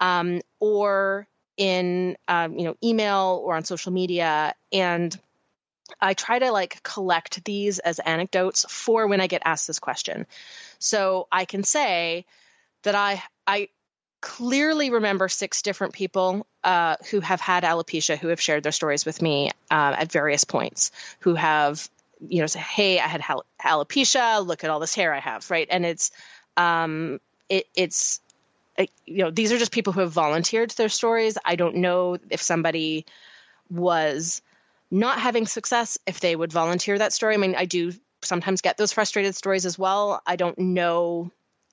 [0.00, 1.26] um, or
[1.58, 5.18] in um, you know email or on social media and
[6.00, 10.26] i try to like collect these as anecdotes for when i get asked this question.
[10.78, 12.24] So i can say
[12.84, 13.68] that i i
[14.20, 19.04] clearly remember six different people uh, who have had alopecia who have shared their stories
[19.04, 20.90] with me uh, at various points
[21.20, 21.88] who have
[22.20, 23.20] you know say hey i had
[23.64, 24.44] alopecia.
[24.44, 25.68] Look at all this hair i have right?
[25.70, 26.10] And it's
[26.56, 28.20] um, it, it's
[29.06, 31.38] you know, these are just people who have volunteered their stories.
[31.44, 33.06] I don't know if somebody
[33.70, 34.42] was
[34.90, 37.34] not having success if they would volunteer that story.
[37.34, 40.22] I mean, I do sometimes get those frustrated stories as well.
[40.26, 41.30] I don't know.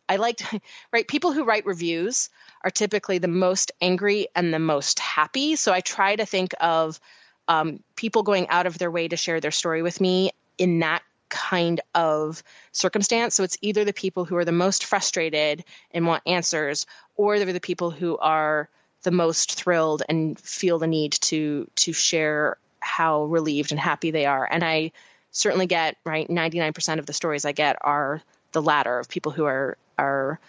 [0.07, 0.41] I like
[0.91, 2.29] right people who write reviews
[2.63, 5.55] are typically the most angry and the most happy.
[5.55, 6.99] So I try to think of
[7.47, 11.03] um, people going out of their way to share their story with me in that
[11.35, 13.35] kind of circumstance.
[13.35, 16.85] So it's either the people who are the most frustrated and want answers,
[17.17, 18.69] or they're the people who are
[19.03, 24.25] the most thrilled and feel the need to to share how relieved and happy they
[24.25, 24.47] are.
[24.49, 24.93] And I
[25.31, 28.21] certainly get right 99% of the stories I get are
[28.53, 30.39] the latter of people who are are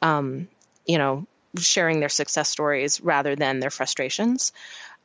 [0.00, 0.46] um,
[0.86, 1.26] you know
[1.58, 4.52] sharing their success stories rather than their frustrations.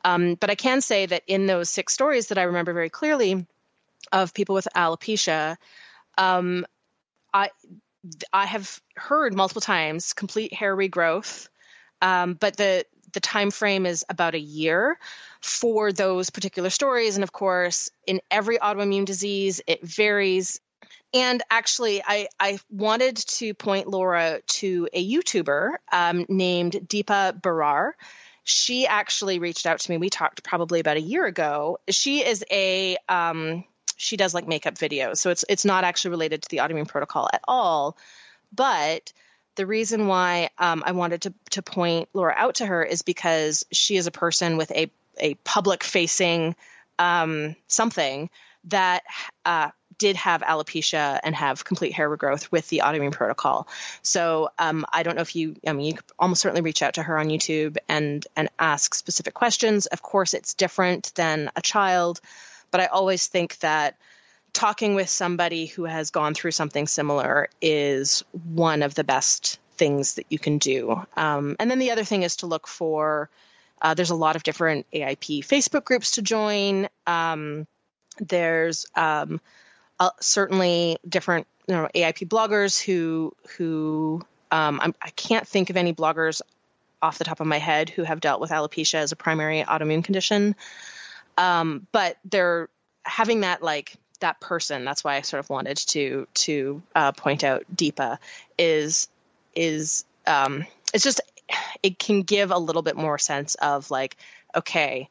[0.04, 3.46] Um, but I can say that in those six stories that I remember very clearly,
[4.10, 5.56] of people with alopecia,
[6.18, 6.66] um,
[7.32, 7.50] I
[8.32, 11.48] I have heard multiple times complete hair regrowth,
[12.00, 14.98] um, but the the time frame is about a year
[15.40, 20.60] for those particular stories, and of course, in every autoimmune disease, it varies.
[21.14, 27.92] And actually, I, I wanted to point Laura to a YouTuber um, named Deepa Berar.
[28.44, 29.98] She actually reached out to me.
[29.98, 31.78] We talked probably about a year ago.
[31.90, 33.64] She is a um,
[34.02, 35.18] she does like makeup videos.
[35.18, 37.96] So it's it's not actually related to the autoimmune protocol at all.
[38.54, 39.12] But
[39.54, 43.64] the reason why um, I wanted to to point Laura out to her is because
[43.72, 46.56] she is a person with a a public facing
[46.98, 48.28] um, something
[48.64, 49.02] that
[49.44, 53.68] uh, did have alopecia and have complete hair regrowth with the autoimmune protocol.
[54.02, 56.94] So um, I don't know if you, I mean, you could almost certainly reach out
[56.94, 59.86] to her on YouTube and and ask specific questions.
[59.86, 62.20] Of course, it's different than a child,
[62.72, 63.96] but I always think that
[64.52, 70.16] talking with somebody who has gone through something similar is one of the best things
[70.16, 71.00] that you can do.
[71.16, 73.30] Um, and then the other thing is to look for.
[73.80, 76.88] Uh, there's a lot of different AIP Facebook groups to join.
[77.06, 77.66] Um,
[78.18, 79.40] there's um,
[79.98, 85.76] uh, certainly different you know, AIP bloggers who who um, i can not think of
[85.76, 86.42] any bloggers
[87.00, 90.04] off the top of my head who have dealt with alopecia as a primary autoimmune
[90.04, 90.54] condition.
[91.38, 92.68] Um, but they're
[93.04, 94.84] having that like that person.
[94.84, 98.18] That's why I sort of wanted to to uh, point out Deepa
[98.58, 99.08] is
[99.54, 101.20] is um, it's just
[101.82, 104.16] it can give a little bit more sense of like
[104.54, 105.08] okay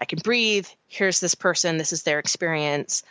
[0.00, 0.66] I can breathe.
[0.88, 1.76] Here's this person.
[1.76, 3.02] This is their experience.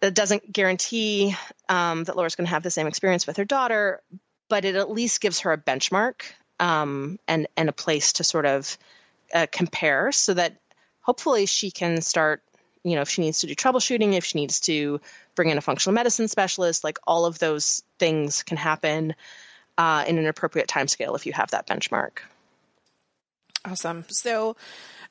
[0.00, 1.36] It doesn't guarantee
[1.68, 4.00] um, that Laura's going to have the same experience with her daughter,
[4.48, 6.22] but it at least gives her a benchmark
[6.58, 8.78] um, and and a place to sort of
[9.34, 10.56] uh, compare, so that
[11.06, 12.42] hopefully she can start.
[12.82, 15.00] You know, if she needs to do troubleshooting, if she needs to
[15.34, 19.14] bring in a functional medicine specialist, like all of those things can happen
[19.78, 22.18] uh, in an appropriate time scale if you have that benchmark.
[23.64, 24.04] Awesome.
[24.08, 24.56] So,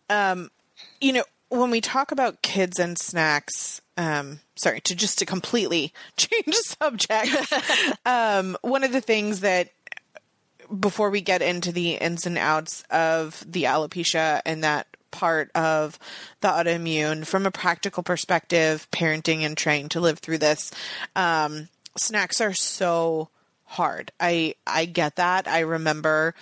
[0.09, 0.51] um,
[1.01, 5.93] you know, when we talk about kids and snacks, um, sorry, to just to completely
[6.17, 7.53] change the subject,
[8.05, 9.69] um, one of the things that
[10.79, 15.97] before we get into the ins and outs of the alopecia and that part of
[16.41, 20.71] the autoimmune from a practical perspective, parenting and trying to live through this,
[21.15, 23.29] um, snacks are so
[23.63, 24.11] hard.
[24.19, 25.47] I I get that.
[25.47, 26.35] I remember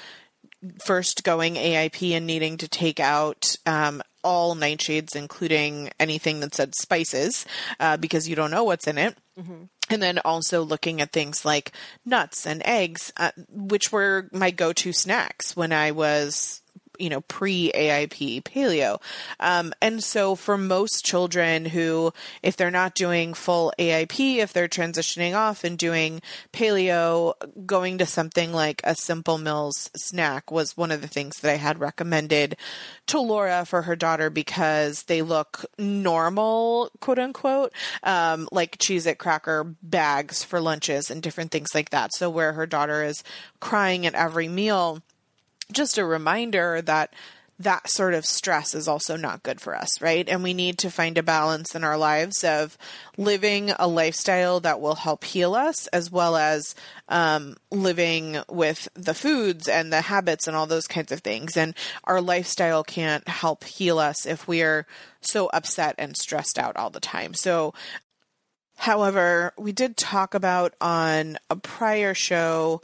[0.83, 6.73] first going AIP and needing to take out um, all nightshades, including anything that said
[6.75, 7.45] spices,
[7.79, 9.15] uh, because you don't know what's in it.
[9.37, 9.63] Mm-hmm.
[9.89, 11.73] And then also looking at things like
[12.05, 16.62] nuts and eggs, uh, which were my go to snacks when I was
[17.03, 19.01] you know, pre AIP paleo.
[19.41, 24.69] Um, and so for most children who, if they're not doing full AIP, if they're
[24.69, 26.21] transitioning off and doing
[26.53, 27.33] paleo,
[27.65, 31.57] going to something like a Simple Mills snack was one of the things that I
[31.57, 32.55] had recommended
[33.07, 39.17] to Laura for her daughter because they look normal, quote unquote, um, like Cheez It
[39.17, 42.13] cracker bags for lunches and different things like that.
[42.13, 43.25] So where her daughter is
[43.59, 45.01] crying at every meal
[45.73, 47.13] just a reminder that
[47.59, 50.27] that sort of stress is also not good for us, right?
[50.27, 52.77] And we need to find a balance in our lives of
[53.15, 56.73] living a lifestyle that will help heal us, as well as
[57.09, 61.55] um, living with the foods and the habits and all those kinds of things.
[61.55, 64.87] And our lifestyle can't help heal us if we are
[65.21, 67.35] so upset and stressed out all the time.
[67.35, 67.73] So,
[68.77, 72.81] however, we did talk about on a prior show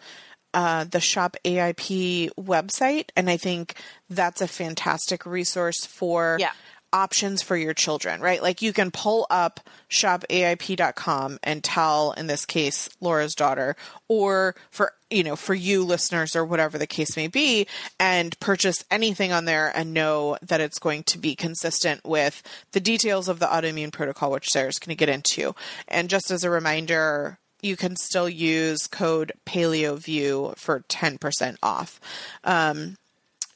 [0.54, 3.76] uh, the Shop AIP website, and I think
[4.10, 6.52] that's a fantastic resource for yeah.
[6.92, 8.42] options for your children, right?
[8.42, 9.60] Like you can pull up
[9.90, 13.76] shopaip.com and tell, in this case, Laura's daughter,
[14.08, 17.68] or for you know, for you listeners or whatever the case may be,
[18.00, 22.80] and purchase anything on there and know that it's going to be consistent with the
[22.80, 25.56] details of the autoimmune protocol, which Sarah's going to get into.
[25.88, 32.00] And just as a reminder, you can still use code PaleoView for 10% off.
[32.44, 32.96] Um,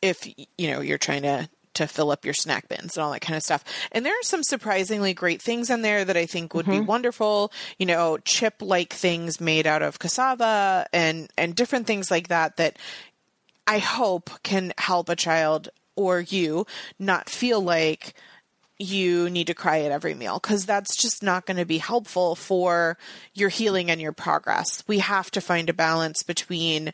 [0.01, 3.21] if you know you're trying to to fill up your snack bins and all that
[3.21, 3.63] kind of stuff.
[3.91, 6.81] And there are some surprisingly great things in there that I think would mm-hmm.
[6.81, 7.51] be wonderful.
[7.79, 12.57] You know, chip like things made out of cassava and and different things like that
[12.57, 12.77] that
[13.65, 16.65] I hope can help a child or you
[16.99, 18.13] not feel like
[18.79, 22.36] you need to cry at every meal because that's just not going to be helpful
[22.36, 22.97] for
[23.33, 24.83] your healing and your progress.
[24.88, 26.91] We have to find a balance between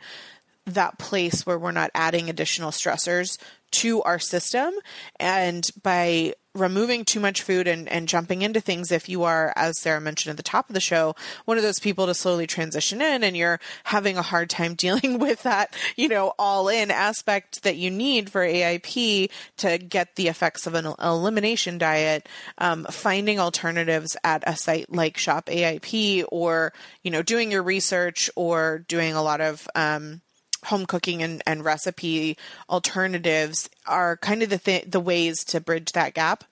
[0.66, 3.38] that place where we're not adding additional stressors
[3.72, 4.74] to our system
[5.20, 9.80] and by removing too much food and, and jumping into things if you are as
[9.80, 13.02] sarah mentioned at the top of the show one of those people to slowly transition
[13.02, 17.62] in and you're having a hard time dealing with that you know all in aspect
[17.64, 22.28] that you need for aip to get the effects of an elimination diet
[22.58, 26.74] um, finding alternatives at a site like shop aip or
[27.04, 30.22] you know doing your research or doing a lot of um,
[30.66, 32.38] home cooking and, and recipe
[32.70, 36.44] alternatives are kind of the th- the ways to bridge that gap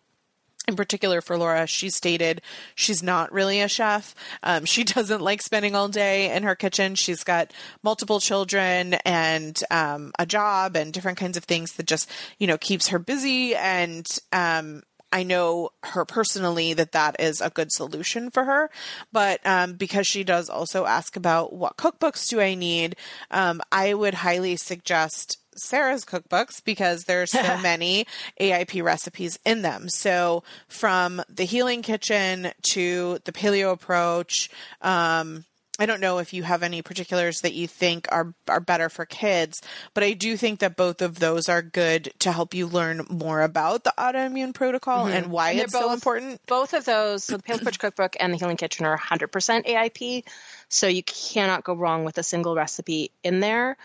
[0.67, 2.41] in particular for Laura, she stated
[2.75, 4.13] she's not really a chef.
[4.43, 6.95] Um, she doesn't like spending all day in her kitchen.
[6.95, 7.53] She's got
[7.83, 12.57] multiple children and um, a job and different kinds of things that just you know
[12.57, 13.55] keeps her busy.
[13.55, 14.83] And um,
[15.17, 18.69] I know her personally that that is a good solution for her.
[19.11, 22.97] But um, because she does also ask about what cookbooks do I need,
[23.31, 28.05] um, I would highly suggest Sarah's cookbooks because there's so many
[28.39, 29.89] AIP recipes in them.
[29.89, 34.51] So from the healing kitchen to the paleo approach,
[34.83, 35.45] um,
[35.79, 39.05] I don't know if you have any particulars that you think are are better for
[39.05, 39.61] kids,
[39.93, 43.41] but I do think that both of those are good to help you learn more
[43.41, 45.15] about the autoimmune protocol mm-hmm.
[45.15, 46.41] and why and it's both, so important.
[46.47, 50.23] Both of those, so the Paleo Approach Cookbook and the Healing Kitchen are 100% AIP,
[50.69, 53.77] so you cannot go wrong with a single recipe in there.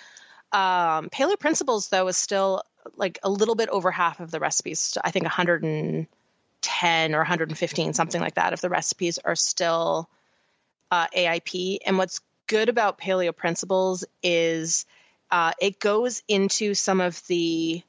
[0.53, 2.63] Um, Paleo Principles though is still
[2.97, 4.97] like a little bit over half of the recipes.
[5.05, 8.53] I think 110 or 115, something like that.
[8.53, 10.09] If the recipes are still
[10.93, 11.79] uh, AIP.
[11.87, 14.85] And what's good about Paleo Principles is
[15.31, 17.83] uh, it goes into some of the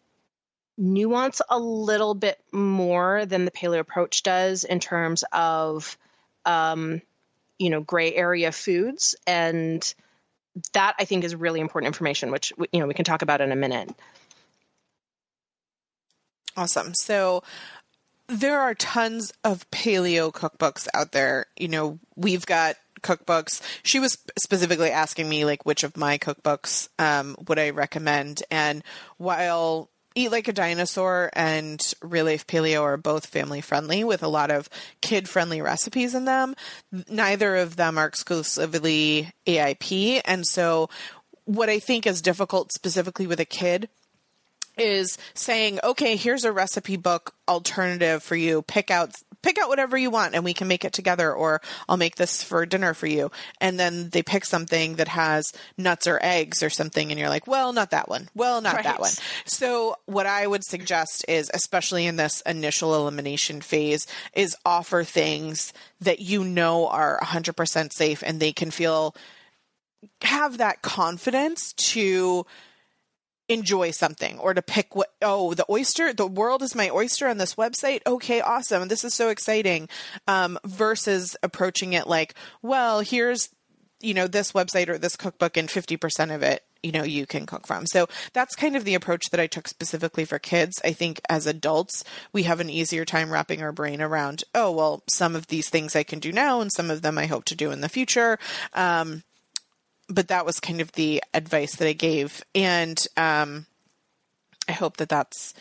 [0.77, 5.97] nuance a little bit more than the Paleo approach does in terms of,
[6.45, 7.01] um,
[7.59, 9.15] you know, gray area foods.
[9.27, 9.93] And
[10.71, 13.51] that I think is really important information, which, you know, we can talk about in
[13.51, 13.93] a minute.
[16.55, 16.93] Awesome.
[16.93, 17.43] So
[18.27, 21.47] there are tons of paleo cookbooks out there.
[21.57, 23.61] You know, we've got cookbooks.
[23.83, 28.83] She was specifically asking me like which of my cookbooks um, would I recommend, and
[29.17, 34.27] while Eat Like a Dinosaur and Real Life Paleo are both family friendly with a
[34.27, 34.69] lot of
[35.01, 36.55] kid friendly recipes in them.
[37.09, 40.21] Neither of them are exclusively AIP.
[40.25, 40.89] And so,
[41.45, 43.89] what I think is difficult specifically with a kid
[44.77, 48.61] is saying, okay, here's a recipe book alternative for you.
[48.61, 51.97] Pick out pick out whatever you want and we can make it together or I'll
[51.97, 53.29] make this for dinner for you.
[53.61, 57.45] And then they pick something that has nuts or eggs or something and you're like,
[57.45, 58.29] well, not that one.
[58.33, 58.83] Well, not right.
[58.85, 59.11] that one.
[59.45, 65.73] So what I would suggest is especially in this initial elimination phase is offer things
[66.01, 69.15] that you know are 100% safe and they can feel
[70.21, 72.45] have that confidence to
[73.49, 77.37] enjoy something or to pick what oh the oyster the world is my oyster on
[77.37, 78.01] this website?
[78.07, 78.87] Okay awesome.
[78.87, 79.89] This is so exciting.
[80.27, 83.49] Um, versus approaching it like well here's
[83.99, 87.45] you know this website or this cookbook and 50% of it you know you can
[87.45, 87.85] cook from.
[87.85, 90.81] So that's kind of the approach that i took specifically for kids.
[90.83, 95.03] I think as adults we have an easier time wrapping our brain around oh well
[95.09, 97.55] some of these things i can do now and some of them i hope to
[97.55, 98.39] do in the future.
[98.73, 99.23] Um,
[100.13, 103.65] but that was kind of the advice that I gave, and um,
[104.67, 105.53] I hope that that's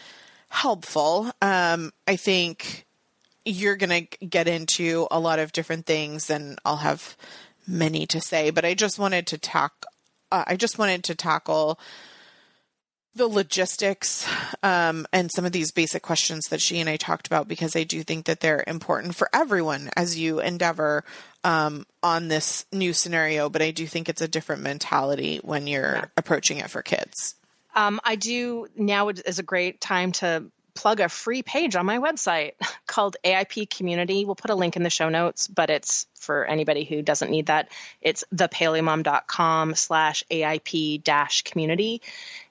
[0.49, 1.33] helpful.
[1.41, 2.87] Um, I think
[3.45, 7.17] you're going to get into a lot of different things, and I'll have
[7.67, 8.51] many to say.
[8.51, 9.87] But I just wanted to talk.
[10.31, 11.79] Uh, I just wanted to tackle
[13.15, 14.27] the logistics
[14.63, 17.85] um, and some of these basic questions that she and I talked about because I
[17.85, 21.05] do think that they're important for everyone as you endeavor
[21.45, 23.51] um, on this new scenario.
[23.51, 26.05] But I do think it's a different mentality when you're yeah.
[26.17, 27.35] approaching it for kids.
[27.75, 30.45] Um, I do now is a great time to
[30.75, 32.53] plug a free page on my website
[32.87, 34.25] called AIP Community.
[34.25, 37.47] We'll put a link in the show notes, but it's for anybody who doesn't need
[37.47, 37.69] that.
[38.01, 42.01] It's thepaleomom.com slash AIP dash community.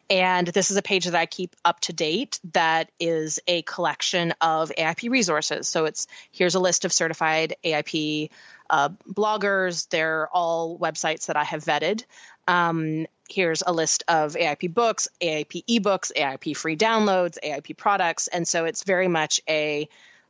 [0.10, 4.34] And this is a page that I keep up to date that is a collection
[4.42, 5.68] of AIP resources.
[5.68, 8.30] So it's here's a list of certified AIP
[8.70, 9.88] uh, bloggers.
[9.90, 12.04] They're all websites that I have vetted.
[12.48, 18.28] Um, here's a list of AIP books, AIP ebooks, AIP free downloads, AIP products.
[18.28, 19.88] And so it's very much a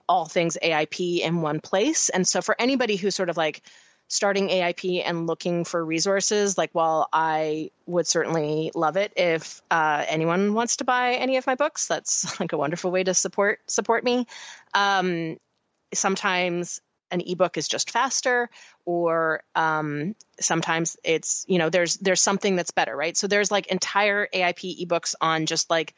[0.07, 2.09] all things AIP in one place.
[2.09, 3.61] And so for anybody who's sort of like,
[4.11, 10.03] starting AIP and looking for resources, like while I would certainly love it if uh,
[10.05, 13.59] anyone wants to buy any of my books, that's like a wonderful way to support
[13.67, 14.27] support me.
[14.73, 15.37] Um,
[15.93, 18.49] sometimes an ebook is just faster,
[18.83, 23.15] or um, sometimes it's you know there's there's something that's better, right?
[23.15, 25.95] So there's like entire AIP ebooks on just like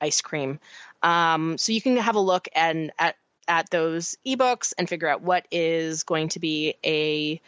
[0.00, 0.60] ice cream.
[1.02, 3.16] Um, so you can have a look and at
[3.48, 7.40] at those ebooks and figure out what is going to be a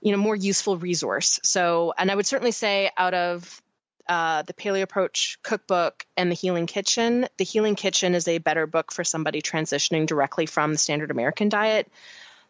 [0.00, 1.40] you know more useful resource.
[1.42, 3.62] So and i would certainly say out of
[4.08, 8.66] uh, the paleo approach cookbook and the healing kitchen the healing kitchen is a better
[8.66, 11.90] book for somebody transitioning directly from the standard american diet.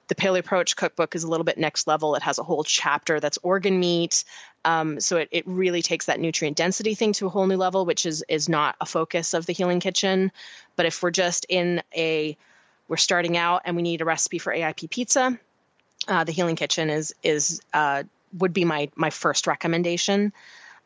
[0.08, 2.14] The paleo approach cookbook is a little bit next level.
[2.16, 4.24] It has a whole chapter that's organ meat.
[4.64, 7.84] Um, so it, it really takes that nutrient density thing to a whole new level
[7.86, 10.32] which is is not a focus of the healing kitchen.
[10.76, 12.36] But if we're just in a
[12.93, 15.38] we're starting out and we need a recipe for AIP pizza,
[16.09, 18.03] uh, the Healing Kitchen is is uh,
[18.36, 20.30] would be my my first recommendation.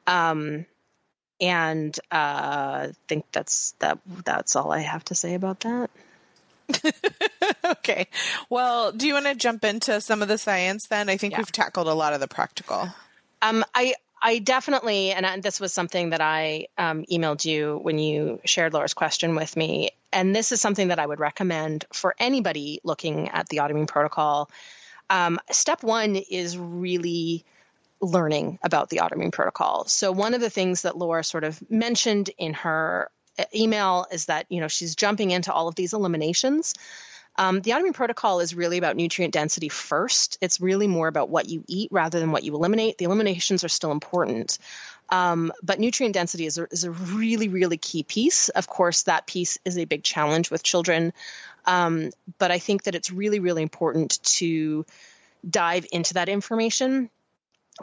[0.07, 0.67] Um,
[1.41, 5.91] and uh, I think that's that that's all I have to say about that.
[7.65, 8.07] okay.
[8.51, 11.09] Well, do you want to jump into some of the science then?
[11.09, 11.39] I think yeah.
[11.39, 12.89] we've tackled a lot of the practical.
[13.43, 18.41] Um, I I definitely, and this was something that I um, emailed you when you
[18.45, 19.91] shared Laura's question with me.
[20.13, 24.51] And this is something that I would recommend for anybody looking at the autoimmune protocol.
[25.11, 27.45] Um, step one is really
[28.01, 29.85] learning about the autoimmune protocol.
[29.87, 34.27] So, one of the things that Laura sort of mentioned in her uh, email is
[34.27, 36.75] that, you know, she's jumping into all of these eliminations.
[37.39, 40.39] Um, the autoimmune protocol is really about nutrient density first.
[40.41, 42.99] It's really more about what you eat rather than what you eliminate.
[42.99, 44.59] The eliminations are still important.
[45.09, 48.49] Um, but nutrient density is a, is a, really, really key piece.
[48.49, 51.13] Of course, that piece is a big challenge with children.
[51.65, 54.85] Um, but I think that it's really, really important to
[55.49, 57.11] dive into that information.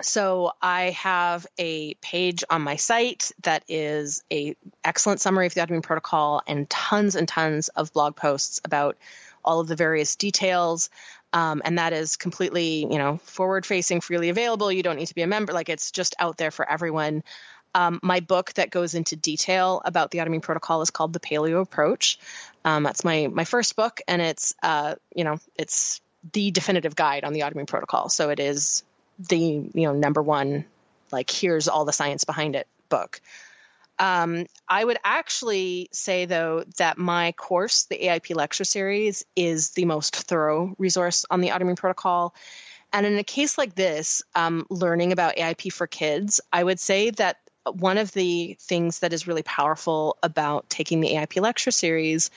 [0.01, 5.61] So I have a page on my site that is a excellent summary of the
[5.61, 8.97] autoimmune protocol and tons and tons of blog posts about
[9.43, 10.89] all of the various details.
[11.33, 14.71] Um, and that is completely, you know, forward facing, freely available.
[14.71, 15.51] You don't need to be a member.
[15.51, 17.23] Like it's just out there for everyone.
[17.75, 21.61] Um, my book that goes into detail about the autoimmune protocol is called The Paleo
[21.61, 22.19] Approach.
[22.63, 26.01] Um, that's my my first book, and it's uh, you know it's
[26.33, 28.09] the definitive guide on the autoimmune protocol.
[28.09, 28.83] So it is
[29.17, 30.65] the you know number one,
[31.11, 33.19] like here's all the science behind it book.
[33.99, 39.85] Um, I would actually say, though, that my course, the AIP lecture series, is the
[39.85, 42.33] most thorough resource on the autoimmune protocol.
[42.91, 47.11] And in a case like this, um, learning about AIP for kids, I would say
[47.11, 47.37] that
[47.71, 52.29] one of the things that is really powerful about taking the AIP lecture series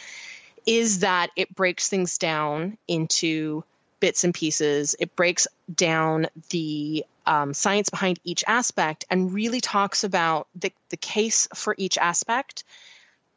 [0.66, 3.64] is that it breaks things down into
[4.00, 4.94] bits and pieces.
[4.98, 10.96] It breaks down the um, science behind each aspect and really talks about the, the
[10.96, 12.64] case for each aspect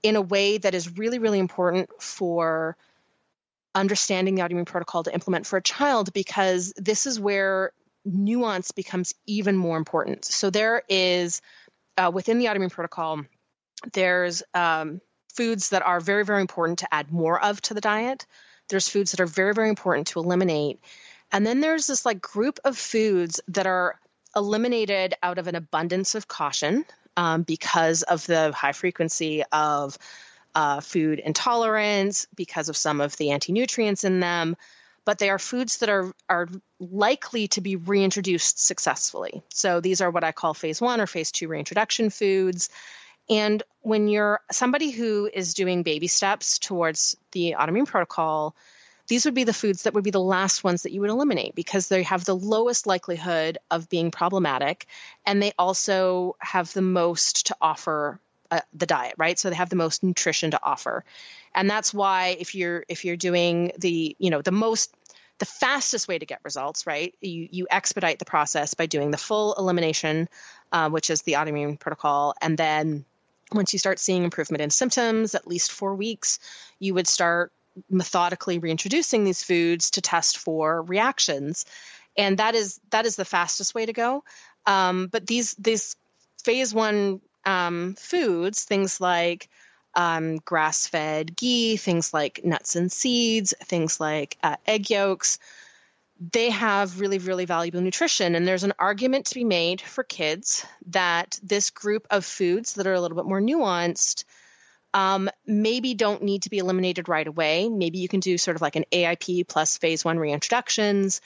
[0.04, 2.78] in a way that is really, really important for
[3.76, 7.72] understanding the autoimmune protocol to implement for a child because this is where
[8.06, 10.26] nuance becomes even more important.
[10.26, 11.42] So there is
[11.98, 13.24] uh, within the autoimmune protocol,
[13.94, 15.02] there's um,
[15.34, 18.26] foods that are very, very important to add more of to the diet.
[18.70, 20.80] There's foods that are very, very important to eliminate.
[21.32, 24.00] And then there's this like group of foods that are
[24.36, 26.86] eliminated out of an abundance of caution
[27.18, 29.98] um, because of the high frequency of
[30.56, 34.56] uh, food intolerance, because of some of the anti nutrients in them.
[35.06, 36.48] But they are foods that are, are
[36.80, 39.42] likely to be reintroduced successfully.
[39.50, 42.70] So these are what I call phase one or phase two reintroduction foods.
[43.30, 48.56] And when you're somebody who is doing baby steps towards the autoimmune protocol,
[49.08, 51.56] these would be the foods that would be the last ones that you would eliminate
[51.56, 54.86] because they have the lowest likelihood of being problematic
[55.26, 58.20] and they also have the most to offer
[58.52, 59.38] uh, the diet right?
[59.38, 61.04] So they have the most nutrition to offer.
[61.54, 64.94] And that's why if you're if you're doing the you know the most
[65.40, 67.14] the fastest way to get results right?
[67.22, 70.30] You you expedite the process by doing the full elimination
[70.72, 73.06] uh, which is the autoimmune protocol and then
[73.54, 76.40] once you start seeing improvement in symptoms, at least four weeks,
[76.80, 77.52] you would start
[77.90, 81.66] methodically reintroducing these foods to test for reactions,
[82.18, 84.24] and that is that is the fastest way to go.
[84.66, 85.96] Um, but these these
[86.44, 89.50] phase one um, foods, things like
[89.96, 95.40] um, grass-fed ghee, things like nuts and seeds, things like uh, egg yolks,
[96.20, 98.36] they have really, really valuable nutrition.
[98.36, 102.88] And there's an argument to be made for kids that this group of foods that
[102.88, 104.26] are a little bit more nuanced
[104.94, 107.70] um, maybe don't need to be eliminated right away.
[107.70, 111.22] Maybe you can do sort of like an AIP plus phase one reintroductions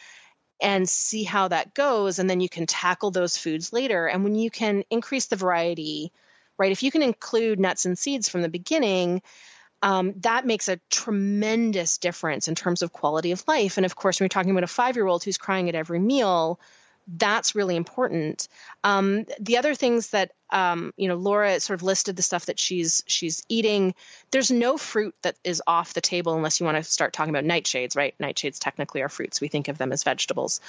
[0.61, 2.19] and see how that goes.
[2.19, 4.07] And then you can tackle those foods later.
[4.07, 6.11] And when you can increase the variety,
[6.57, 9.21] right, if you can include nuts and seeds from the beginning,
[9.83, 13.75] um, that makes a tremendous difference in terms of quality of life.
[13.75, 15.99] And of course, when you're talking about a five year old who's crying at every
[15.99, 16.57] meal,
[17.05, 18.47] that's really important.
[18.85, 22.59] Um, the other things that um, you know, Laura sort of listed the stuff that
[22.59, 23.93] she's she's eating.
[24.31, 27.43] There's no fruit that is off the table unless you want to start talking about
[27.43, 28.15] nightshades, right?
[28.19, 29.41] Nightshades technically are fruits.
[29.41, 30.61] We think of them as vegetables.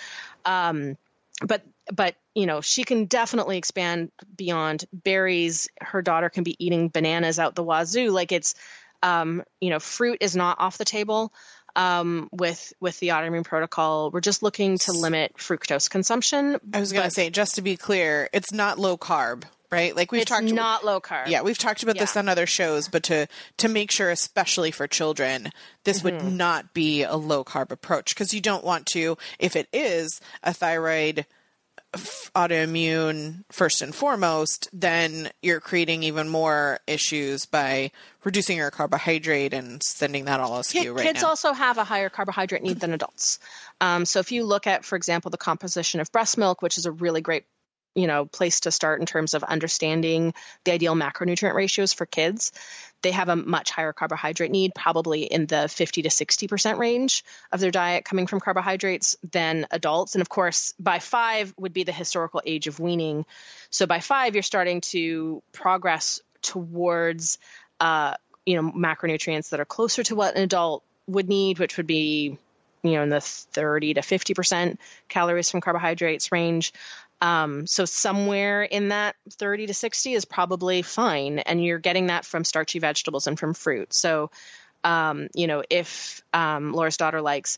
[0.44, 0.96] Um,
[1.40, 1.62] but
[1.92, 7.38] but you know she can definitely expand beyond berries her daughter can be eating bananas
[7.38, 8.54] out the wazoo like it's
[9.04, 11.32] um, you know, fruit is not off the table
[11.76, 14.10] um, with with the autoimmune protocol.
[14.10, 16.58] We're just looking to limit fructose consumption.
[16.72, 19.94] I was going to say, just to be clear, it's not low carb, right?
[19.94, 21.28] Like we've it's talked, not low carb.
[21.28, 22.02] Yeah, we've talked about yeah.
[22.02, 23.26] this on other shows, but to
[23.58, 25.50] to make sure, especially for children,
[25.84, 26.24] this mm-hmm.
[26.24, 29.18] would not be a low carb approach because you don't want to.
[29.38, 31.26] If it is a thyroid
[31.96, 37.90] autoimmune first and foremost, then you're creating even more issues by
[38.24, 41.28] reducing your carbohydrate and sending that all askew right Kids now.
[41.28, 43.38] also have a higher carbohydrate need than adults.
[43.80, 46.86] Um, so if you look at, for example, the composition of breast milk, which is
[46.86, 47.44] a really great
[47.94, 50.34] you know place to start in terms of understanding
[50.64, 52.52] the ideal macronutrient ratios for kids.
[53.02, 57.22] They have a much higher carbohydrate need probably in the 50 to 60% range
[57.52, 60.14] of their diet coming from carbohydrates than adults.
[60.14, 63.26] And of course by 5 would be the historical age of weaning.
[63.70, 67.38] So by 5 you're starting to progress towards
[67.80, 68.14] uh,
[68.46, 72.38] you know macronutrients that are closer to what an adult would need which would be
[72.82, 74.78] you know in the 30 to 50%
[75.08, 76.72] calories from carbohydrates range
[77.24, 82.26] um, so somewhere in that 30 to 60 is probably fine, and you're getting that
[82.26, 83.94] from starchy vegetables and from fruit.
[83.94, 84.30] So,
[84.84, 87.56] um, you know, if um, Laura's daughter likes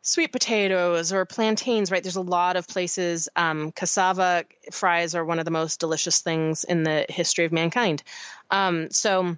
[0.00, 2.04] sweet potatoes or plantains, right?
[2.04, 3.28] There's a lot of places.
[3.34, 8.04] Um, cassava fries are one of the most delicious things in the history of mankind.
[8.48, 9.36] Um, so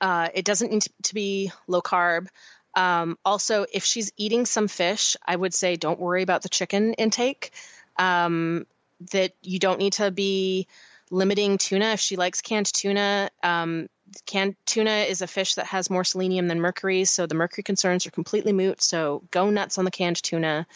[0.00, 2.26] uh, it doesn't need to be low carb.
[2.74, 6.94] Um, also, if she's eating some fish, I would say don't worry about the chicken
[6.94, 7.52] intake.
[7.96, 8.66] Um,
[9.12, 10.66] that you don't need to be
[11.10, 13.30] limiting tuna if she likes canned tuna.
[13.42, 13.88] Um,
[14.24, 18.06] canned tuna is a fish that has more selenium than mercury, so the mercury concerns
[18.06, 18.82] are completely moot.
[18.82, 20.66] So go nuts on the canned tuna.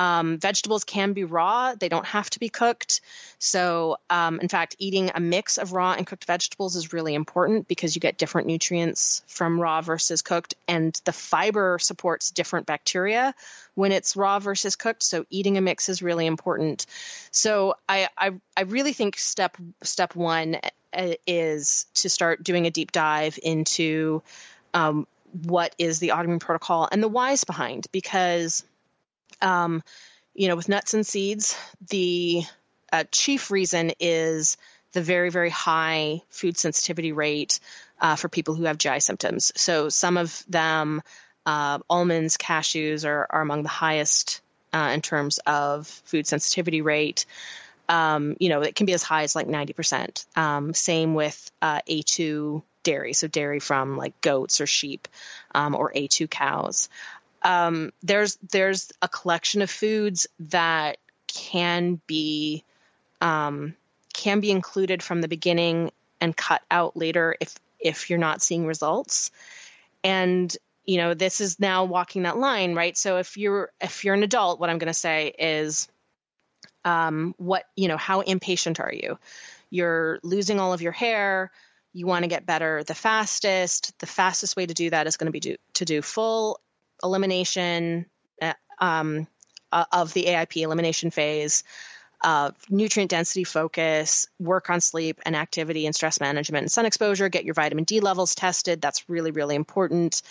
[0.00, 3.02] Um, vegetables can be raw, they don't have to be cooked.
[3.38, 7.68] So, um, in fact, eating a mix of raw and cooked vegetables is really important
[7.68, 13.34] because you get different nutrients from raw versus cooked, and the fiber supports different bacteria
[13.74, 15.02] when it's raw versus cooked.
[15.02, 16.86] So, eating a mix is really important.
[17.30, 20.56] So, I, I, I really think step step one
[20.94, 24.22] uh, is to start doing a deep dive into
[24.72, 25.06] um,
[25.42, 28.64] what is the autoimmune protocol and the whys behind because
[29.40, 29.82] um,
[30.34, 31.56] you know, with nuts and seeds,
[31.88, 32.42] the
[32.92, 34.56] uh, chief reason is
[34.92, 37.60] the very, very high food sensitivity rate
[38.00, 39.52] uh, for people who have GI symptoms.
[39.56, 41.02] So some of them,
[41.46, 44.40] uh, almonds, cashews, are, are among the highest
[44.72, 47.26] uh, in terms of food sensitivity rate.
[47.88, 50.24] Um, you know, it can be as high as like 90%.
[50.36, 55.08] Um, same with uh, A2 dairy, so dairy from like goats or sheep
[55.54, 56.88] um, or A2 cows
[57.42, 62.64] um, there's there's a collection of foods that can be
[63.20, 63.74] um,
[64.12, 68.66] can be included from the beginning and cut out later if if you're not seeing
[68.66, 69.30] results.
[70.04, 72.96] And you know this is now walking that line right?
[72.96, 75.88] So if you're if you're an adult what i'm going to say is
[76.84, 79.18] um, what you know how impatient are you?
[79.70, 81.50] You're losing all of your hair.
[81.92, 83.98] You want to get better the fastest.
[83.98, 86.60] The fastest way to do that is going to be do, to do full
[87.02, 88.06] elimination
[88.40, 89.26] uh, um,
[89.72, 91.64] uh, of the AIP elimination phase,
[92.22, 97.28] uh, nutrient density focus, work on sleep and activity and stress management and sun exposure,
[97.28, 98.80] get your vitamin D levels tested.
[98.80, 100.22] That's really, really important.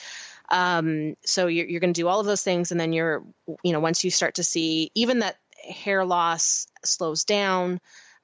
[0.49, 2.71] Um, so you're, you're going to do all of those things.
[2.71, 3.23] And then you're,
[3.63, 7.79] you know, once you start to see even that hair loss slows down,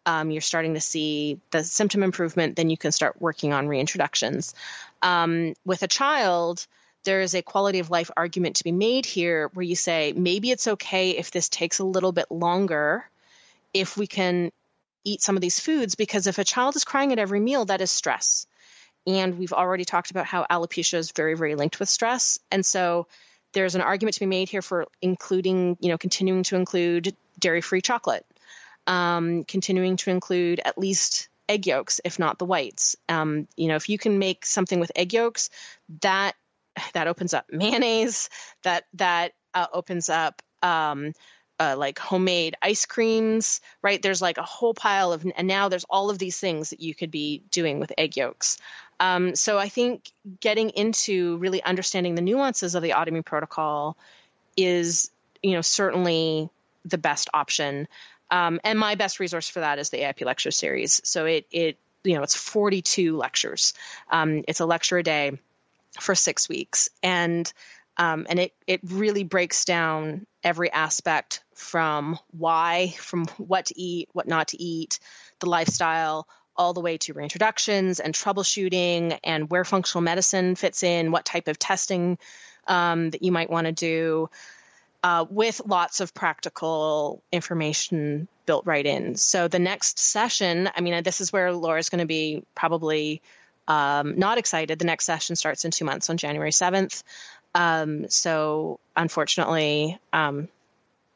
[0.06, 4.54] um, you're starting to see the symptom improvement, then you can start working on reintroductions.
[5.02, 6.68] Um, with a child,
[7.06, 10.52] there is a quality of life argument to be made here where you say maybe
[10.52, 13.08] it's okay if this takes a little bit longer
[13.74, 14.52] if we can
[15.06, 17.82] eat some of these foods because if a child is crying at every meal that
[17.82, 18.48] is stress.
[19.08, 22.40] And we've already talked about how alopecia is very very linked with stress.
[22.52, 23.08] And so
[23.54, 27.62] there's an argument to be made here for including you know continuing to include dairy
[27.62, 28.26] free chocolate
[28.88, 32.96] um, continuing to include at least egg yolks if not the whites.
[33.08, 35.52] Um, you know if you can make something with egg yolks
[36.02, 36.36] that
[36.94, 38.30] that opens up mayonnaise
[38.64, 41.14] that that uh, opens up um,
[41.60, 44.02] uh, like homemade ice creams right?
[44.02, 46.94] There's like a whole pile of and now there's all of these things that you
[46.94, 48.58] could be doing with egg yolks.
[49.00, 50.10] Um, so i think
[50.40, 53.98] getting into really understanding the nuances of the autoimmune protocol
[54.56, 55.12] is
[55.44, 56.50] you know certainly
[56.86, 57.88] the best option.
[58.32, 61.02] Um, and my best resource for that is the aip lecture series.
[61.04, 63.74] So it it you know it's 42 lectures.
[64.10, 65.38] Um, it's a lecture a day
[66.00, 67.52] for six weeks, and
[67.98, 74.10] um, and it it really breaks down every aspect from why, from what to eat,
[74.14, 75.00] what not to eat,
[75.40, 81.12] the lifestyle, all the way to reintroductions and troubleshooting, and where functional medicine fits in,
[81.12, 82.18] what type of testing
[82.68, 84.30] um, that you might want to do.
[85.04, 89.16] Uh, with lots of practical information built right in.
[89.16, 93.22] So the next session, I mean, this is where Laura's going to be probably
[93.68, 94.80] um, not excited.
[94.80, 97.04] The next session starts in two months on January 7th.
[97.54, 100.50] Um, so unfortunately, um,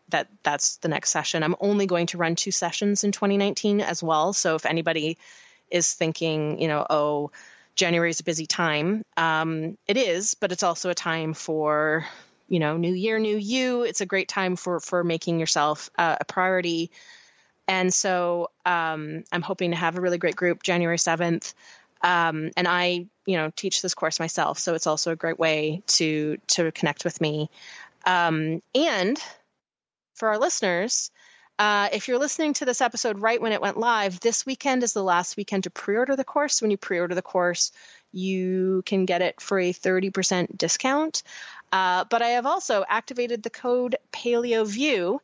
[0.10, 1.44] that that's the next session.
[1.44, 4.34] I'm only going to run two sessions in 2019 as well.
[4.34, 5.18] So if anybody
[5.70, 7.32] is thinking, you know, oh,
[7.76, 12.06] January is a busy time, um, it is, but it's also a time for,
[12.48, 13.84] you know, new year, new you.
[13.84, 16.92] It's a great time for for making yourself uh, a priority.
[17.68, 21.54] And so um, I'm hoping to have a really great group January 7th.
[22.02, 25.84] Um, and I, you know, teach this course myself, so it's also a great way
[25.88, 27.50] to to connect with me.
[28.06, 29.22] Um, and
[30.16, 31.12] for our listeners,
[31.60, 34.94] uh, if you're listening to this episode right when it went live, this weekend is
[34.94, 36.62] the last weekend to pre-order the course.
[36.62, 37.74] When you pre-order the course,
[38.14, 41.22] you can get it for a 30% discount.
[41.72, 45.20] Uh, but I have also activated the code PaleoView.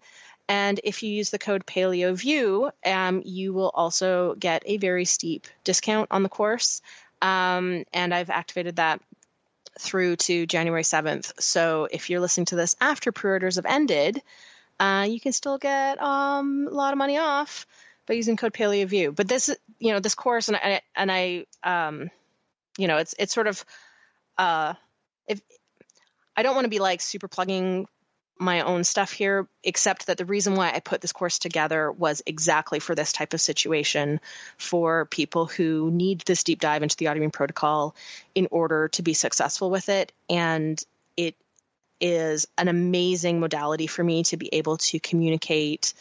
[0.48, 5.48] And if you use the code PaleoView, um, you will also get a very steep
[5.64, 6.82] discount on the course.
[7.22, 9.02] Um, and I've activated that
[9.80, 11.42] through to January 7th.
[11.42, 14.22] So if you're listening to this after pre orders have ended,
[14.80, 17.66] uh, you can still get um, a lot of money off
[18.06, 19.16] by using code PaleoView.
[19.16, 22.12] But this, you know, this course, and I, and I, um,
[22.78, 23.66] you know, it's it's sort of,
[24.38, 24.74] uh,
[25.28, 25.42] if
[26.36, 27.88] I don't want to be like super plugging
[28.38, 32.22] my own stuff here, except that the reason why I put this course together was
[32.26, 34.20] exactly for this type of situation
[34.58, 37.96] for people who need this deep dive into the autoimmune protocol
[38.34, 40.12] in order to be successful with it.
[40.30, 40.82] And
[41.16, 41.36] it
[42.02, 45.94] is an amazing modality for me to be able to communicate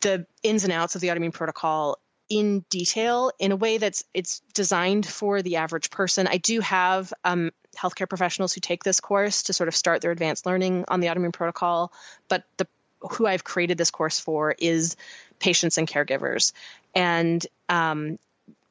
[0.00, 4.40] the ins and outs of the autoimmune protocol in detail in a way that's it's
[4.54, 6.26] designed for the average person.
[6.26, 10.10] I do have um, healthcare professionals who take this course to sort of start their
[10.10, 11.92] advanced learning on the autoimmune protocol,
[12.28, 12.66] but the
[13.10, 14.96] who I've created this course for is
[15.38, 16.52] patients and caregivers.
[16.94, 18.18] And um,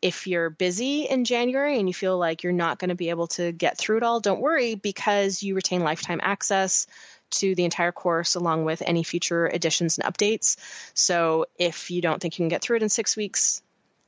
[0.01, 3.27] if you're busy in January and you feel like you're not going to be able
[3.27, 6.87] to get through it all, don't worry because you retain lifetime access
[7.33, 10.57] to the entire course along with any future additions and updates.
[10.93, 13.61] So if you don't think you can get through it in six weeks,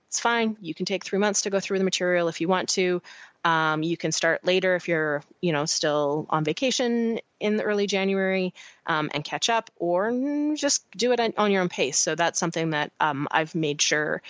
[0.08, 0.58] it's fine.
[0.62, 3.02] You can take three months to go through the material if you want to.
[3.44, 7.86] Um, you can start later if you're, you know, still on vacation in the early
[7.86, 8.54] January
[8.88, 10.12] um, and catch up, or
[10.56, 12.00] just do it on your own pace.
[12.00, 14.22] So that's something that um, I've made sure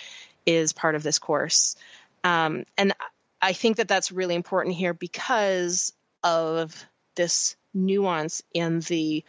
[0.44, 1.76] is part of this course.
[2.24, 2.92] Um, and
[3.40, 5.92] I think that that's really important here because
[6.22, 6.84] of
[7.16, 9.24] this nuance in the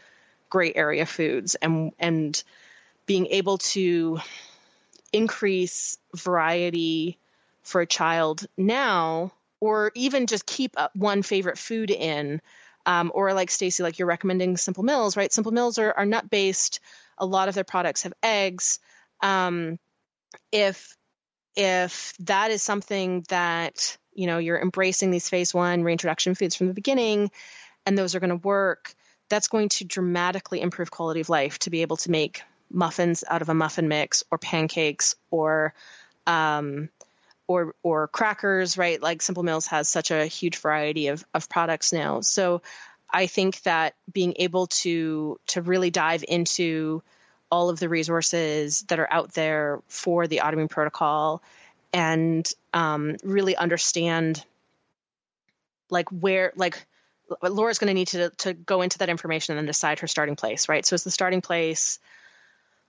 [0.49, 2.43] gray area foods and and
[3.05, 4.19] being able to
[5.11, 7.17] increase variety
[7.63, 12.41] for a child now or even just keep one favorite food in
[12.85, 15.33] um, or like stacy like you're recommending simple mills right?
[15.33, 16.79] Simple mills are, are nut based.
[17.17, 18.79] A lot of their products have eggs.
[19.21, 19.79] Um,
[20.51, 20.95] if
[21.55, 26.67] if that is something that you know you're embracing these phase one reintroduction foods from
[26.67, 27.31] the beginning
[27.87, 28.93] and those are going to work,
[29.29, 33.41] that's going to dramatically improve quality of life to be able to make muffins out
[33.41, 35.73] of a muffin mix or pancakes or
[36.27, 36.89] um,
[37.47, 39.01] or or crackers, right?
[39.01, 42.19] Like Simple Mills has such a huge variety of, of products now.
[42.19, 42.61] So
[43.09, 47.01] I think that being able to to really dive into
[47.49, 51.41] all of the resources that are out there for the autoimmune protocol
[51.93, 54.43] and um, really understand
[55.89, 56.85] like where like
[57.41, 60.35] Laura's going to need to to go into that information and then decide her starting
[60.35, 60.85] place, right?
[60.85, 61.99] So is the starting place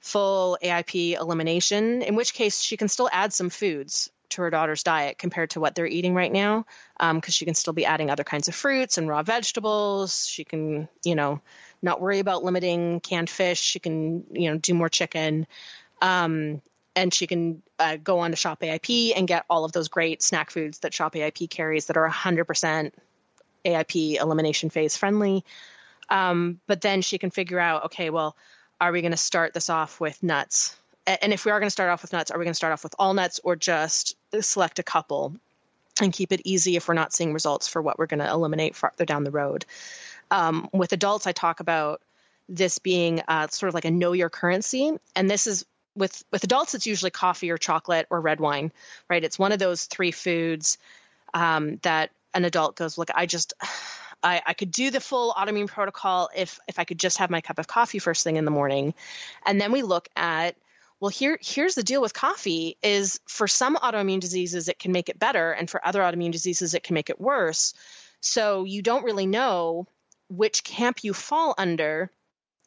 [0.01, 4.83] full AIP elimination, in which case she can still add some foods to her daughter's
[4.83, 6.67] diet compared to what they're eating right now,
[6.99, 10.27] because um, she can still be adding other kinds of fruits and raw vegetables.
[10.27, 11.41] She can, you know,
[11.81, 13.61] not worry about limiting canned fish.
[13.61, 15.47] She can, you know, do more chicken.
[16.03, 16.61] Um,
[16.95, 20.23] and she can uh, go on to Shop AIP and get all of those great
[20.23, 22.93] snack foods that Shop AIP carries that are 100%
[23.65, 25.45] AIP elimination phase friendly.
[26.09, 28.37] Um, but then she can figure out, okay, well,
[28.81, 30.77] are we going to start this off with nuts?
[31.07, 32.73] And if we are going to start off with nuts, are we going to start
[32.73, 35.35] off with all nuts or just select a couple
[36.01, 38.77] and keep it easy if we're not seeing results for what we're going to eliminate
[38.77, 39.65] farther down the road?
[40.31, 42.03] Um, with adults, I talk about
[42.49, 45.65] this being uh, sort of like a know your currency, and this is
[45.97, 48.73] with with adults, it's usually coffee or chocolate or red wine,
[49.09, 49.25] right?
[49.25, 50.79] It's one of those three foods
[51.35, 53.53] um, that an adult goes, look, I just,
[54.23, 57.41] I, I could do the full autoimmune protocol if if I could just have my
[57.41, 58.95] cup of coffee first thing in the morning,
[59.45, 60.57] and then we look at
[61.01, 65.09] well here here's the deal with coffee is for some autoimmune diseases it can make
[65.09, 67.75] it better and for other autoimmune diseases it can make it worse.
[68.21, 69.87] So you don't really know
[70.29, 72.11] which camp you fall under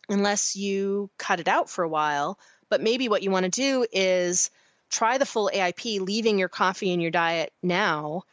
[0.07, 2.39] unless you cut it out for a while.
[2.69, 4.49] But maybe what you want to do is
[4.89, 8.23] try the full AIP leaving your coffee in your diet now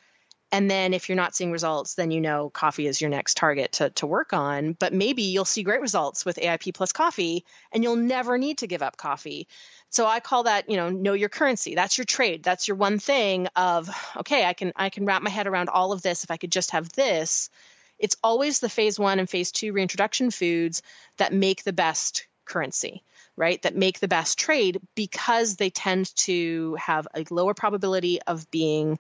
[0.51, 3.73] And then if you're not seeing results, then you know coffee is your next target
[3.73, 4.73] to, to work on.
[4.73, 8.67] But maybe you'll see great results with AIP plus coffee and you'll never need to
[8.67, 9.47] give up coffee.
[9.91, 11.75] So I call that, you know, know your currency.
[11.75, 12.43] That's your trade.
[12.43, 15.93] That's your one thing of, okay, I can I can wrap my head around all
[15.93, 17.51] of this if I could just have this.
[17.99, 20.83] It's always the phase one and phase two reintroduction foods
[21.17, 23.03] that make the best currency,
[23.37, 23.61] right?
[23.63, 28.99] That make the best trade because they tend to have a lower probability of being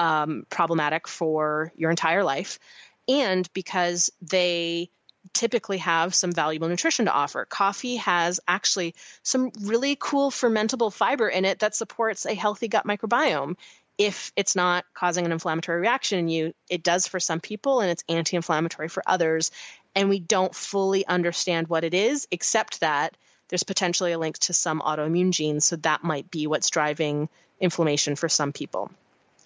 [0.00, 2.58] um, problematic for your entire life,
[3.06, 4.90] and because they
[5.34, 7.44] typically have some valuable nutrition to offer.
[7.44, 12.86] Coffee has actually some really cool fermentable fiber in it that supports a healthy gut
[12.86, 13.56] microbiome.
[13.98, 17.90] If it's not causing an inflammatory reaction in you, it does for some people and
[17.90, 19.50] it's anti inflammatory for others.
[19.94, 23.14] And we don't fully understand what it is, except that
[23.48, 25.66] there's potentially a link to some autoimmune genes.
[25.66, 27.28] So that might be what's driving
[27.60, 28.90] inflammation for some people.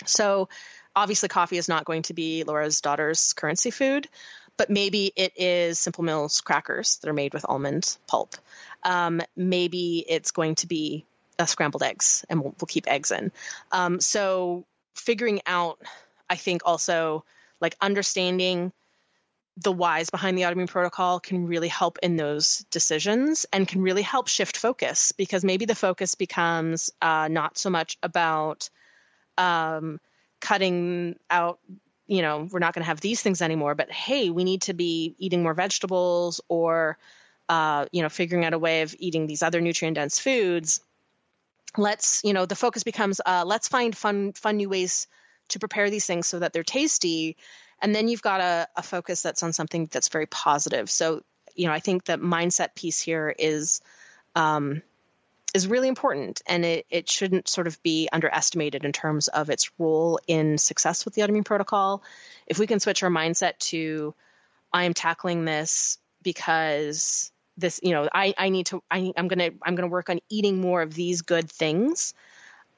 [0.06, 0.48] So
[0.94, 4.08] obviously, coffee is not going to be Laura's daughter's currency food,
[4.56, 8.36] but maybe it is Simple Mills crackers that are made with almond pulp.
[8.82, 11.04] Um, maybe it's going to be
[11.38, 13.32] uh, scrambled eggs, and we'll, we'll keep eggs in.
[13.72, 15.80] Um, so figuring out,
[16.30, 17.24] I think also
[17.60, 18.72] like understanding
[19.56, 24.02] the whys behind the autoimmune protocol can really help in those decisions and can really
[24.02, 28.68] help shift focus because maybe the focus becomes uh, not so much about
[29.38, 30.00] um,
[30.40, 31.58] cutting out
[32.06, 34.74] you know we're not going to have these things anymore but hey we need to
[34.74, 36.98] be eating more vegetables or
[37.48, 40.80] uh, you know figuring out a way of eating these other nutrient dense foods.
[41.76, 45.06] Let's you know the focus becomes uh, let's find fun fun new ways
[45.48, 47.36] to prepare these things so that they're tasty.
[47.82, 50.88] And then you've got a, a focus that's on something that's very positive.
[50.88, 51.22] So
[51.54, 53.80] you know i think the mindset piece here is
[54.36, 54.82] um,
[55.54, 59.70] is really important and it, it shouldn't sort of be underestimated in terms of its
[59.78, 62.02] role in success with the autoimmune protocol.
[62.46, 64.14] If we can switch our mindset to,
[64.72, 69.38] I am tackling this because this, you know, I, I need to, I, I'm going
[69.38, 72.14] to, I'm going to work on eating more of these good things.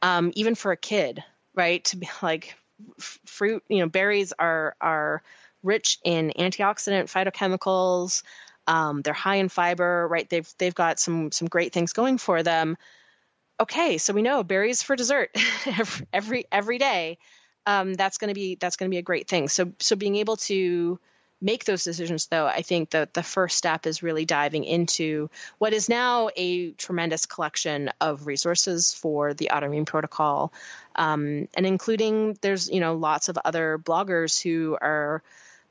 [0.02, 1.24] Um, even for a kid,
[1.54, 1.82] right.
[1.86, 2.54] To be like
[2.98, 5.22] f- fruit, you know, berries are, are
[5.62, 8.22] rich in antioxidant phytochemicals,
[8.66, 10.28] um, they're high in fiber, right?
[10.28, 12.76] They've they've got some some great things going for them.
[13.58, 15.30] Okay, so we know berries for dessert
[16.12, 17.18] every every, day.
[17.64, 19.48] Um, that's going to be that's going to be a great thing.
[19.48, 20.98] So so being able to
[21.40, 25.74] make those decisions though i think that the first step is really diving into what
[25.74, 30.50] is now a tremendous collection of resources for the autoimmune protocol
[30.94, 35.22] um, and including there's you know lots of other bloggers who are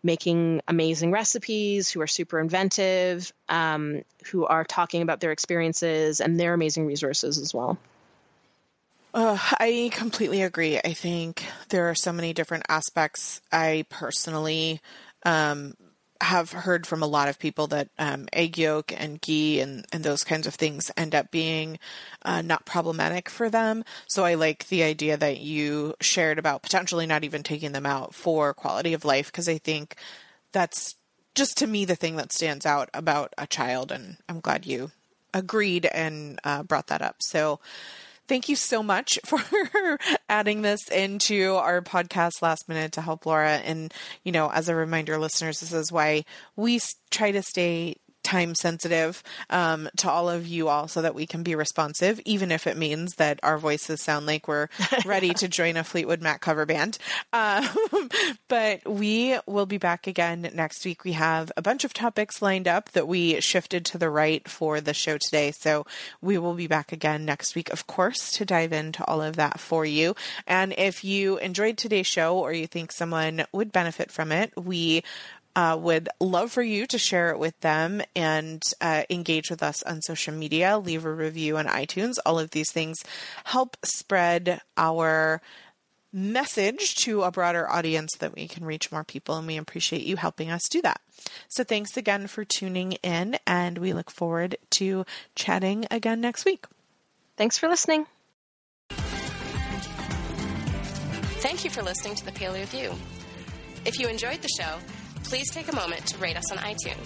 [0.05, 6.39] making amazing recipes, who are super inventive, um, who are talking about their experiences and
[6.39, 7.77] their amazing resources as well.
[9.15, 10.77] Uh, I completely agree.
[10.77, 13.41] I think there are so many different aspects.
[13.51, 14.79] I personally
[15.25, 15.73] um,
[16.21, 20.03] have heard from a lot of people that um, egg yolk and ghee and, and
[20.03, 21.77] those kinds of things end up being
[22.23, 23.83] uh, not problematic for them.
[24.07, 28.15] So I like the idea that you shared about potentially not even taking them out
[28.15, 29.95] for quality of life because I think
[30.51, 30.95] that's
[31.35, 33.91] just to me the thing that stands out about a child.
[33.91, 34.91] And I'm glad you
[35.33, 37.17] agreed and uh, brought that up.
[37.19, 37.59] So
[38.27, 39.39] thank you so much for
[40.29, 43.57] adding this into our podcast last minute to help Laura.
[43.57, 46.79] And, you know, as a reminder, listeners, this is why we
[47.11, 51.43] try to stay time sensitive um, to all of you all so that we can
[51.43, 54.67] be responsive, even if it means that our voices sound like we're
[55.05, 56.97] ready to join a Fleetwood Mac cover band.
[57.31, 57.67] Um,
[58.49, 61.03] but we will be back again next week.
[61.03, 64.81] We have a bunch of topics lined up that we shifted to the right for
[64.81, 65.51] the show today.
[65.51, 65.85] So
[66.21, 69.59] we will be back again next week, of course, to dive into all of that
[69.59, 70.15] for you.
[70.47, 75.03] And if you enjoyed today's show or you think someone would benefit from it, we
[75.55, 79.81] uh, would love for you to share it with them and uh, engage with us
[79.83, 82.15] on social media, leave a review on iTunes.
[82.25, 82.97] All of these things
[83.45, 85.41] help spread our
[86.11, 90.03] message to a broader audience so that we can reach more people, and we appreciate
[90.03, 91.01] you helping us do that.
[91.49, 96.65] So, thanks again for tuning in, and we look forward to chatting again next week.
[97.37, 98.05] Thanks for listening.
[101.39, 102.93] Thank you for listening to the Paleo View.
[103.85, 104.79] If you enjoyed the show,
[105.25, 107.05] please take a moment to rate us on iTunes.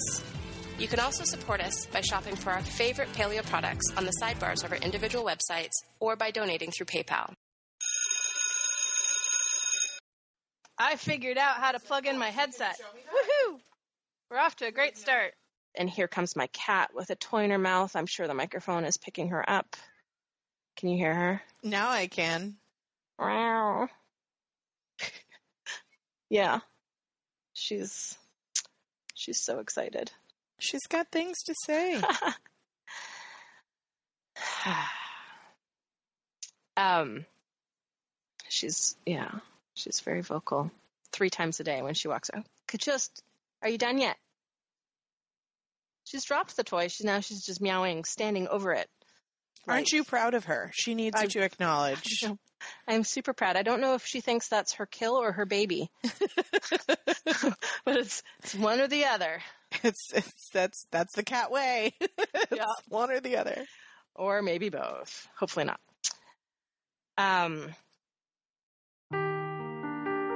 [0.78, 4.64] You can also support us by shopping for our favorite paleo products on the sidebars
[4.64, 7.34] of our individual websites or by donating through PayPal.
[10.78, 12.80] I figured out how to plug in my headset.
[12.80, 13.60] Woohoo!
[14.32, 15.34] We're off to a great start.
[15.76, 17.96] And here comes my cat with a toy in her mouth.
[17.96, 19.76] I'm sure the microphone is picking her up.
[20.78, 21.42] Can you hear her?
[21.64, 22.56] Now I can.
[23.18, 23.88] Wow.
[26.32, 26.60] Yeah.
[27.60, 28.18] She's
[29.16, 30.12] she's so excited.
[30.60, 32.02] She's got things to say.
[36.78, 37.26] um
[38.48, 39.40] she's yeah,
[39.74, 40.72] she's very vocal.
[41.12, 42.46] Three times a day when she walks out.
[42.68, 43.22] Could just
[43.62, 44.16] are you done yet?
[46.06, 46.88] She's dropped the toy.
[46.88, 48.90] She's now she's just meowing, standing over it.
[49.68, 50.72] Aren't you proud of her?
[50.74, 52.26] She needs I, you to acknowledge.
[52.88, 53.56] I'm super proud.
[53.56, 57.56] I don't know if she thinks that's her kill or her baby, but
[57.88, 59.42] it's, it's one or the other.
[59.84, 61.94] It's, it's that's that's the cat way.
[62.52, 63.64] yeah, one or the other,
[64.16, 65.28] or maybe both.
[65.38, 65.80] Hopefully not.
[67.18, 67.70] Um,